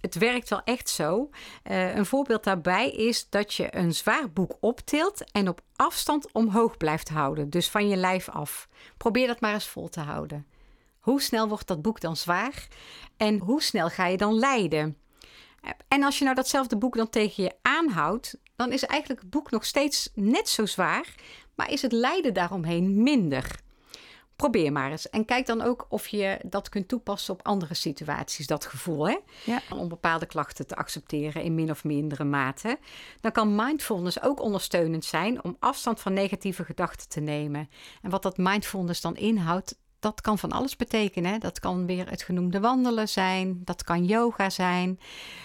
het 0.00 0.14
werkt 0.14 0.48
wel 0.48 0.62
echt 0.64 0.88
zo. 0.88 1.30
Uh, 1.70 1.94
een 1.94 2.06
voorbeeld 2.06 2.44
daarbij 2.44 2.90
is 2.90 3.28
dat 3.28 3.54
je 3.54 3.76
een 3.76 3.94
zwaar 3.94 4.30
boek 4.30 4.56
optilt 4.60 5.30
en 5.32 5.48
op 5.48 5.60
afstand 5.76 6.32
omhoog 6.32 6.76
blijft 6.76 7.08
houden. 7.08 7.50
Dus 7.50 7.68
van 7.68 7.88
je 7.88 7.96
lijf 7.96 8.28
af. 8.28 8.68
Probeer 8.96 9.26
dat 9.26 9.40
maar 9.40 9.54
eens 9.54 9.68
vol 9.68 9.88
te 9.88 10.00
houden. 10.00 10.46
Hoe 11.00 11.22
snel 11.22 11.48
wordt 11.48 11.66
dat 11.66 11.82
boek 11.82 12.00
dan 12.00 12.16
zwaar? 12.16 12.68
En 13.16 13.38
hoe 13.38 13.62
snel 13.62 13.88
ga 13.88 14.06
je 14.06 14.16
dan 14.16 14.38
lijden? 14.38 14.96
En 15.88 16.02
als 16.02 16.18
je 16.18 16.24
nou 16.24 16.36
datzelfde 16.36 16.76
boek 16.76 16.96
dan 16.96 17.08
tegen 17.08 17.42
je 17.42 17.54
aanhoudt, 17.62 18.38
dan 18.56 18.72
is 18.72 18.84
eigenlijk 18.84 19.20
het 19.20 19.30
boek 19.30 19.50
nog 19.50 19.64
steeds 19.64 20.10
net 20.14 20.48
zo 20.48 20.66
zwaar, 20.66 21.14
maar 21.54 21.70
is 21.70 21.82
het 21.82 21.92
lijden 21.92 22.34
daaromheen 22.34 23.02
minder. 23.02 23.60
Probeer 24.36 24.72
maar 24.72 24.90
eens. 24.90 25.10
En 25.10 25.24
kijk 25.24 25.46
dan 25.46 25.62
ook 25.62 25.86
of 25.88 26.08
je 26.08 26.38
dat 26.46 26.68
kunt 26.68 26.88
toepassen 26.88 27.34
op 27.34 27.46
andere 27.46 27.74
situaties, 27.74 28.46
dat 28.46 28.66
gevoel. 28.66 29.08
Hè? 29.08 29.18
Ja. 29.44 29.62
Om 29.70 29.88
bepaalde 29.88 30.26
klachten 30.26 30.66
te 30.66 30.76
accepteren 30.76 31.42
in 31.42 31.54
min 31.54 31.70
of 31.70 31.84
mindere 31.84 32.24
mate. 32.24 32.78
Dan 33.20 33.32
kan 33.32 33.54
mindfulness 33.54 34.22
ook 34.22 34.40
ondersteunend 34.40 35.04
zijn 35.04 35.44
om 35.44 35.56
afstand 35.58 36.00
van 36.00 36.12
negatieve 36.12 36.64
gedachten 36.64 37.08
te 37.08 37.20
nemen. 37.20 37.68
En 38.02 38.10
wat 38.10 38.22
dat 38.22 38.36
mindfulness 38.36 39.00
dan 39.00 39.16
inhoudt, 39.16 39.78
dat 40.00 40.20
kan 40.20 40.38
van 40.38 40.52
alles 40.52 40.76
betekenen. 40.76 41.40
Dat 41.40 41.60
kan 41.60 41.86
weer 41.86 42.10
het 42.10 42.22
genoemde 42.22 42.60
wandelen 42.60 43.08
zijn. 43.08 43.60
Dat 43.64 43.84
kan 43.84 44.04
yoga 44.04 44.50
zijn. 44.50 45.00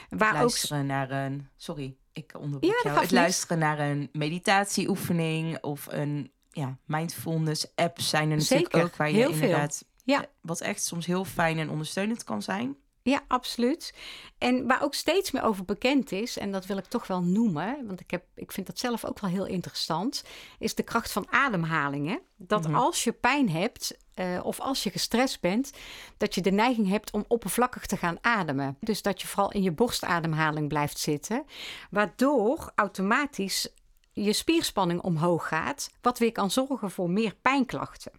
Waar 0.09 0.33
luisteren 0.33 0.81
ook... 0.81 0.87
naar 0.87 1.11
een... 1.11 1.47
Sorry, 1.57 1.95
ik 2.13 2.33
onderbreek 2.39 2.81
ja, 2.83 2.89
jou. 2.89 3.01
Het 3.01 3.11
luisteren 3.11 3.59
naar 3.59 3.79
een 3.79 4.09
meditatieoefening 4.11 5.63
of 5.63 5.87
een 5.89 6.31
ja, 6.51 6.77
mindfulness 6.85 7.75
app 7.75 8.01
zijn 8.01 8.31
er 8.31 8.37
natuurlijk 8.37 8.75
ook 8.75 8.95
waar 8.95 9.11
je 9.11 9.29
inderdaad... 9.29 9.85
Ja. 10.03 10.25
Wat 10.41 10.61
echt 10.61 10.83
soms 10.83 11.05
heel 11.05 11.25
fijn 11.25 11.59
en 11.59 11.69
ondersteunend 11.69 12.23
kan 12.23 12.41
zijn. 12.41 12.75
Ja, 13.07 13.21
absoluut. 13.27 13.93
En 14.37 14.67
waar 14.67 14.83
ook 14.83 14.93
steeds 14.93 15.31
meer 15.31 15.43
over 15.43 15.65
bekend 15.65 16.11
is, 16.11 16.37
en 16.37 16.51
dat 16.51 16.65
wil 16.65 16.77
ik 16.77 16.85
toch 16.85 17.07
wel 17.07 17.21
noemen, 17.21 17.87
want 17.87 17.99
ik, 17.99 18.11
heb, 18.11 18.23
ik 18.35 18.51
vind 18.51 18.67
dat 18.67 18.79
zelf 18.79 19.05
ook 19.05 19.19
wel 19.19 19.29
heel 19.29 19.45
interessant, 19.45 20.23
is 20.59 20.75
de 20.75 20.83
kracht 20.83 21.11
van 21.11 21.27
ademhalingen. 21.29 22.19
Dat 22.37 22.67
Mhm. 22.67 22.75
als 22.75 23.03
je 23.03 23.11
pijn 23.11 23.49
hebt 23.49 23.97
eh, 24.13 24.39
of 24.43 24.59
als 24.59 24.83
je 24.83 24.89
gestrest 24.89 25.41
bent, 25.41 25.71
dat 26.17 26.35
je 26.35 26.41
de 26.41 26.51
neiging 26.51 26.87
hebt 26.89 27.11
om 27.11 27.25
oppervlakkig 27.27 27.85
te 27.85 27.97
gaan 27.97 28.17
ademen. 28.21 28.77
Dus 28.79 29.01
dat 29.01 29.21
je 29.21 29.27
vooral 29.27 29.51
in 29.51 29.63
je 29.63 29.71
borstademhaling 29.71 30.67
blijft 30.67 30.99
zitten, 30.99 31.45
waardoor 31.89 32.71
automatisch 32.75 33.67
je 34.13 34.33
spierspanning 34.33 35.01
omhoog 35.01 35.47
gaat, 35.47 35.91
wat 36.01 36.19
weer 36.19 36.31
kan 36.31 36.51
zorgen 36.51 36.91
voor 36.91 37.09
meer 37.09 37.35
pijnklachten. 37.41 38.11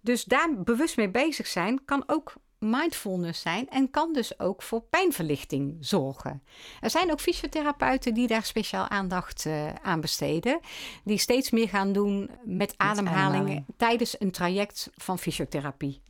Dus 0.00 0.24
daar 0.24 0.62
bewust 0.62 0.96
mee 0.96 1.10
bezig 1.10 1.46
zijn 1.46 1.84
kan 1.84 2.04
ook 2.06 2.32
mindfulness 2.62 3.40
zijn 3.40 3.68
en 3.68 3.90
kan 3.90 4.12
dus 4.12 4.38
ook 4.40 4.62
voor 4.62 4.80
pijnverlichting 4.82 5.76
zorgen. 5.80 6.42
Er 6.80 6.90
zijn 6.90 7.10
ook 7.10 7.20
fysiotherapeuten 7.20 8.14
die 8.14 8.26
daar 8.26 8.44
speciaal 8.44 8.88
aandacht 8.88 9.46
eh, 9.46 9.66
aan 9.82 10.00
besteden, 10.00 10.60
die 11.04 11.18
steeds 11.18 11.50
meer 11.50 11.68
gaan 11.68 11.92
doen 11.92 12.30
met 12.44 12.74
ademhalingen 12.76 13.26
ademhaling. 13.34 13.64
tijdens 13.76 14.20
een 14.20 14.30
traject 14.30 14.90
van 14.94 15.18
fysiotherapie. 15.18 16.00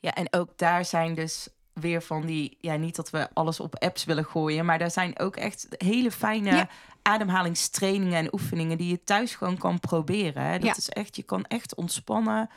Ja, 0.00 0.14
en 0.14 0.26
ook 0.30 0.48
daar 0.58 0.84
zijn 0.84 1.14
dus 1.14 1.48
weer 1.72 2.02
van 2.02 2.26
die, 2.26 2.56
ja, 2.60 2.76
niet 2.76 2.96
dat 2.96 3.10
we 3.10 3.28
alles 3.32 3.60
op 3.60 3.76
apps 3.78 4.04
willen 4.04 4.24
gooien, 4.24 4.64
maar 4.64 4.78
daar 4.78 4.90
zijn 4.90 5.18
ook 5.18 5.36
echt 5.36 5.66
hele 5.78 6.10
fijne 6.10 6.50
Ja. 6.56 6.68
ademhalingstrainingen 7.02 8.18
en 8.18 8.32
oefeningen 8.34 8.78
die 8.78 8.88
je 8.90 9.04
thuis 9.04 9.34
gewoon 9.34 9.58
kan 9.58 9.80
proberen. 9.80 10.42
Hè. 10.42 10.52
Dat 10.58 10.66
Ja. 10.66 10.74
is 10.76 10.88
echt, 10.88 11.16
je 11.16 11.22
kan 11.22 11.44
echt 11.44 11.74
ontspannen 11.74 12.50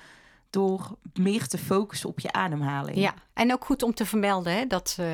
door 0.56 0.98
meer 1.14 1.48
te 1.48 1.58
focussen 1.58 2.10
op 2.10 2.20
je 2.20 2.32
ademhaling. 2.32 2.98
Ja, 2.98 3.14
en 3.34 3.54
ook 3.54 3.66
goed 3.66 3.84
om 3.84 3.94
te 3.94 4.06
vermelden 4.06 4.54
hè, 4.54 4.68
dat, 4.68 4.96
eh, 5.00 5.08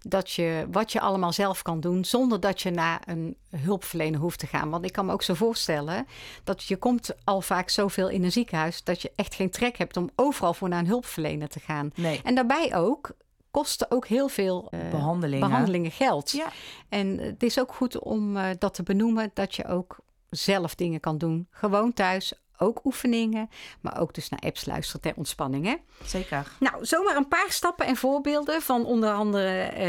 dat 0.00 0.30
je 0.30 0.66
wat 0.70 0.92
je 0.92 1.00
allemaal 1.00 1.32
zelf 1.32 1.62
kan 1.62 1.80
doen 1.80 2.04
zonder 2.04 2.40
dat 2.40 2.60
je 2.62 2.70
naar 2.70 3.02
een 3.06 3.36
hulpverlener 3.56 4.20
hoeft 4.20 4.38
te 4.38 4.46
gaan. 4.46 4.70
Want 4.70 4.84
ik 4.84 4.92
kan 4.92 5.06
me 5.06 5.12
ook 5.12 5.22
zo 5.22 5.34
voorstellen 5.34 6.06
dat 6.44 6.62
je 6.62 6.76
komt 6.76 7.10
al 7.24 7.40
vaak 7.40 7.68
zoveel 7.68 8.08
in 8.08 8.24
een 8.24 8.32
ziekenhuis 8.32 8.84
dat 8.84 9.02
je 9.02 9.12
echt 9.16 9.34
geen 9.34 9.50
trek 9.50 9.76
hebt 9.76 9.96
om 9.96 10.10
overal 10.16 10.54
voor 10.54 10.68
naar 10.68 10.78
een 10.78 10.86
hulpverlener 10.86 11.48
te 11.48 11.60
gaan. 11.60 11.90
Nee, 11.94 12.20
En 12.24 12.34
daarbij 12.34 12.76
ook 12.76 13.10
kosten 13.50 13.90
ook 13.90 14.06
heel 14.06 14.28
veel 14.28 14.68
eh, 14.70 14.90
behandelingen. 14.90 15.48
behandelingen 15.48 15.90
geld. 15.90 16.30
Ja. 16.30 16.46
En 16.88 17.18
het 17.18 17.42
is 17.42 17.60
ook 17.60 17.74
goed 17.74 17.98
om 17.98 18.36
eh, 18.36 18.44
dat 18.58 18.74
te 18.74 18.82
benoemen 18.82 19.30
dat 19.34 19.54
je 19.54 19.66
ook 19.66 19.96
zelf 20.30 20.74
dingen 20.74 21.00
kan 21.00 21.18
doen. 21.18 21.46
Gewoon 21.50 21.92
thuis, 21.92 22.32
ook 22.60 22.84
oefeningen, 22.84 23.48
maar 23.80 24.00
ook 24.00 24.14
dus 24.14 24.28
naar 24.28 24.40
apps 24.40 24.66
luisteren 24.66 25.00
ter 25.00 25.12
ontspanning. 25.16 25.64
Hè? 25.66 25.74
Zeker. 26.04 26.52
Nou, 26.60 26.84
zomaar 26.84 27.16
een 27.16 27.28
paar 27.28 27.46
stappen 27.50 27.86
en 27.86 27.96
voorbeelden 27.96 28.62
van 28.62 28.84
onder 28.84 29.12
andere 29.12 29.60
eh, 29.62 29.82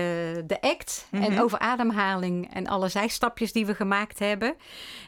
de 0.45 0.57
ACT 0.61 1.07
Mhm. 1.11 1.23
en 1.23 1.41
over 1.41 1.59
ademhaling 1.59 2.53
en 2.53 2.67
alle 2.67 2.89
zijstapjes 2.89 3.51
die 3.53 3.65
we 3.65 3.75
gemaakt 3.75 4.19
hebben. 4.19 4.55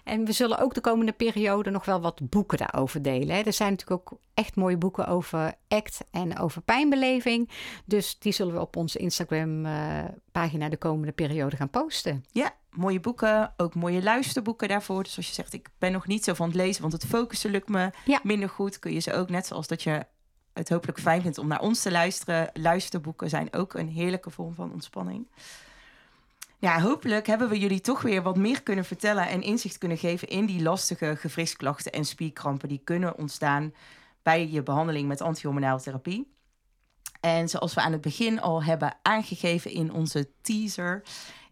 En 0.04 0.26
we 0.26 0.32
zullen 0.32 0.58
ook 0.60 0.74
de 0.74 0.82
komende 0.82 1.12
periode 1.12 1.70
nog 1.70 1.86
wel 1.86 2.02
wat 2.02 2.30
boeken 2.30 2.58
daarover 2.58 3.02
delen. 3.02 3.36
Hè. 3.36 3.42
Er 3.42 3.54
zijn 3.54 3.72
natuurlijk 3.72 4.12
ook 4.12 4.20
echt 4.34 4.56
mooie 4.56 4.78
boeken 4.78 5.08
over 5.08 5.54
ACT 5.68 6.00
en 6.12 6.40
over 6.40 6.62
pijnbeleving. 6.62 7.50
Dus 7.86 8.20
die 8.20 8.32
zullen 8.34 8.54
we 8.54 8.60
op 8.60 8.76
onze 8.76 8.98
Instagram 8.98 9.66
eh, 9.66 10.04
pagina 10.32 10.70
de 10.70 10.78
komende 10.78 11.12
periode 11.12 11.56
gaan 11.56 11.70
posten. 11.70 12.26
Ja, 12.32 12.52
mooie 12.76 13.00
boeken, 13.00 13.54
ook 13.58 13.76
mooie 13.76 14.04
luisterboeken 14.04 14.68
daarvoor. 14.68 15.04
Dus 15.04 15.18
als 15.18 15.28
je 15.28 15.34
zegt, 15.34 15.54
ik 15.54 15.70
ben 15.78 15.92
nog 15.92 16.08
niet 16.08 16.24
zo 16.24 16.34
van 16.34 16.48
het 16.48 16.56
lezen, 16.56 16.82
want 16.82 16.94
het 16.94 17.06
focussen 17.06 17.52
lukt 17.52 17.70
me 17.70 17.92
Ja. 18.06 18.20
minder 18.24 18.50
goed, 18.50 18.80
kun 18.80 18.94
je 18.94 19.00
ze 19.00 19.14
ook, 19.14 19.30
net 19.30 19.46
zoals 19.46 19.68
dat 19.68 19.84
je 19.84 20.06
het 20.54 20.70
hopelijk 20.70 21.00
fijn 21.00 21.22
vindt 21.22 21.38
om 21.38 21.48
naar 21.48 21.62
ons 21.62 21.82
te 21.82 21.92
luisteren. 21.92 22.50
Luisterboeken 22.54 23.30
zijn 23.30 23.54
ook 23.54 23.74
een 23.74 23.90
heerlijke 23.90 24.30
vorm 24.30 24.54
van 24.54 24.72
ontspanning. 24.72 25.28
Ja, 26.60 26.82
hopelijk 26.82 27.28
hebben 27.28 27.50
we 27.50 27.60
jullie 27.60 27.82
toch 27.82 28.02
weer 28.02 28.22
wat 28.22 28.38
meer 28.38 28.64
kunnen 28.64 28.86
vertellen 28.86 29.28
en 29.28 29.42
inzicht 29.42 29.78
kunnen 29.78 29.98
geven 29.98 30.28
in 30.28 30.46
die 30.46 30.62
lastige 30.62 31.16
gewrichtsklachten 31.16 31.92
en 31.92 32.06
spierkrampen 32.06 32.70
die 32.70 32.82
kunnen 32.84 33.18
ontstaan 33.18 33.74
bij 34.22 34.50
je 34.50 34.64
behandeling 34.64 35.08
met 35.08 35.22
antihormonale 35.22 35.82
therapie. 35.82 36.32
En 37.20 37.50
zoals 37.50 37.74
we 37.74 37.82
aan 37.82 37.92
het 37.92 38.02
begin 38.02 38.42
al 38.42 38.64
hebben 38.64 38.96
aangegeven 39.02 39.72
in 39.72 39.92
onze 39.92 40.30
teaser, 40.42 41.04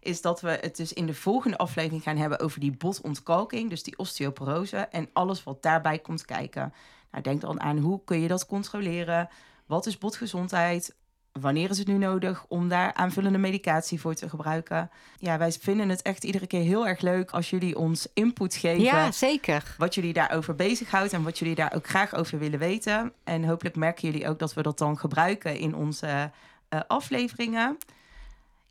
is 0.02 0.20
dat 0.20 0.40
we 0.40 0.58
het 0.60 0.76
dus 0.76 0.92
in 0.92 1.06
de 1.06 1.14
volgende 1.14 1.56
aflevering 1.56 2.02
gaan 2.02 2.16
hebben 2.16 2.40
over 2.40 2.60
die 2.60 2.76
botontkalking, 2.76 3.70
dus 3.70 3.82
die 3.82 3.98
osteoporose 3.98 4.76
en 4.76 5.08
alles 5.12 5.44
wat 5.44 5.62
daarbij 5.62 5.98
komt 5.98 6.24
kijken. 6.24 6.72
Nou, 7.10 7.22
denk 7.22 7.40
dan 7.40 7.60
aan 7.60 7.78
hoe 7.78 8.00
kun 8.04 8.20
je 8.20 8.28
dat 8.28 8.46
controleren? 8.46 9.28
Wat 9.66 9.86
is 9.86 9.98
botgezondheid? 9.98 10.94
Wanneer 11.40 11.70
is 11.70 11.78
het 11.78 11.86
nu 11.86 11.96
nodig 11.98 12.44
om 12.48 12.68
daar 12.68 12.94
aanvullende 12.94 13.38
medicatie 13.38 14.00
voor 14.00 14.14
te 14.14 14.28
gebruiken? 14.28 14.90
Ja, 15.18 15.38
wij 15.38 15.52
vinden 15.52 15.88
het 15.88 16.02
echt 16.02 16.24
iedere 16.24 16.46
keer 16.46 16.62
heel 16.62 16.86
erg 16.86 17.00
leuk 17.00 17.30
als 17.30 17.50
jullie 17.50 17.78
ons 17.78 18.08
input 18.14 18.54
geven 18.54 18.82
Ja, 18.82 19.12
zeker. 19.12 19.74
wat 19.78 19.94
jullie 19.94 20.12
daarover 20.12 20.54
bezighoudt 20.54 21.12
en 21.12 21.22
wat 21.22 21.38
jullie 21.38 21.54
daar 21.54 21.72
ook 21.74 21.86
graag 21.86 22.14
over 22.14 22.38
willen 22.38 22.58
weten. 22.58 23.12
En 23.24 23.44
hopelijk 23.44 23.76
merken 23.76 24.10
jullie 24.10 24.28
ook 24.28 24.38
dat 24.38 24.54
we 24.54 24.62
dat 24.62 24.78
dan 24.78 24.98
gebruiken 24.98 25.58
in 25.58 25.74
onze 25.74 26.30
eh, 26.68 26.80
afleveringen. 26.86 27.78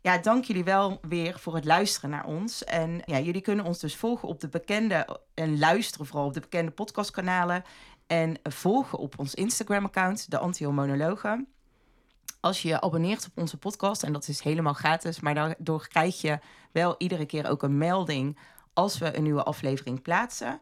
Ja, 0.02 0.18
dank 0.18 0.44
jullie 0.44 0.64
wel 0.64 1.00
weer 1.08 1.38
voor 1.38 1.54
het 1.54 1.64
luisteren 1.64 2.10
naar 2.10 2.24
ons. 2.24 2.64
En 2.64 3.02
ja, 3.04 3.18
jullie 3.18 3.40
kunnen 3.40 3.64
ons 3.64 3.78
dus 3.78 3.96
volgen 3.96 4.28
op 4.28 4.40
de 4.40 4.48
bekende 4.48 5.18
en 5.34 5.58
luisteren 5.58 6.06
vooral 6.06 6.26
op 6.26 6.34
de 6.34 6.40
bekende 6.40 6.70
podcastkanalen. 6.70 7.64
En 8.06 8.36
volgen 8.42 8.98
op 8.98 9.18
ons 9.18 9.34
Instagram-account, 9.34 10.30
de 10.30 10.38
Antihormonologen. 10.38 11.48
Als 12.40 12.62
je 12.62 12.68
je 12.68 12.80
abonneert 12.80 13.26
op 13.26 13.38
onze 13.38 13.56
podcast, 13.56 14.02
en 14.02 14.12
dat 14.12 14.28
is 14.28 14.40
helemaal 14.40 14.72
gratis, 14.72 15.20
maar 15.20 15.34
daardoor 15.34 15.88
krijg 15.88 16.20
je 16.20 16.38
wel 16.72 16.94
iedere 16.98 17.26
keer 17.26 17.48
ook 17.48 17.62
een 17.62 17.78
melding 17.78 18.38
als 18.72 18.98
we 18.98 19.16
een 19.16 19.22
nieuwe 19.22 19.42
aflevering 19.42 20.02
plaatsen. 20.02 20.60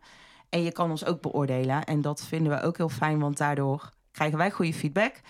En 0.48 0.62
je 0.62 0.72
kan 0.72 0.90
ons 0.90 1.04
ook 1.04 1.20
beoordelen. 1.20 1.84
En 1.84 2.00
dat 2.00 2.22
vinden 2.22 2.52
we 2.52 2.62
ook 2.62 2.76
heel 2.76 2.88
fijn, 2.88 3.20
want 3.20 3.36
daardoor 3.36 3.90
krijgen 4.12 4.38
wij 4.38 4.50
goede 4.50 4.74
feedback. 4.74 5.20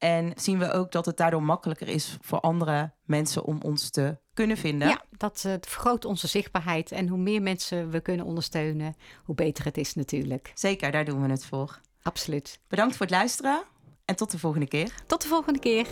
En 0.00 0.32
zien 0.36 0.58
we 0.58 0.72
ook 0.72 0.92
dat 0.92 1.06
het 1.06 1.16
daardoor 1.16 1.42
makkelijker 1.42 1.88
is 1.88 2.16
voor 2.20 2.40
andere 2.40 2.92
mensen 3.04 3.44
om 3.44 3.58
ons 3.62 3.90
te 3.90 4.18
kunnen 4.34 4.56
vinden. 4.56 4.88
Ja, 4.88 5.02
dat 5.16 5.42
eh, 5.46 5.52
vergroot 5.60 6.04
onze 6.04 6.26
zichtbaarheid. 6.26 6.92
En 6.92 7.08
hoe 7.08 7.18
meer 7.18 7.42
mensen 7.42 7.90
we 7.90 8.00
kunnen 8.00 8.26
ondersteunen, 8.26 8.96
hoe 9.24 9.34
beter 9.34 9.64
het 9.64 9.78
is 9.78 9.94
natuurlijk. 9.94 10.52
Zeker, 10.54 10.92
daar 10.92 11.04
doen 11.04 11.22
we 11.22 11.28
het 11.30 11.44
voor. 11.44 11.80
Absoluut. 12.02 12.60
Bedankt 12.68 12.96
voor 12.96 13.06
het 13.06 13.14
luisteren 13.14 13.62
en 14.04 14.16
tot 14.16 14.30
de 14.30 14.38
volgende 14.38 14.68
keer. 14.68 14.94
Tot 15.06 15.22
de 15.22 15.28
volgende 15.28 15.58
keer. 15.58 15.86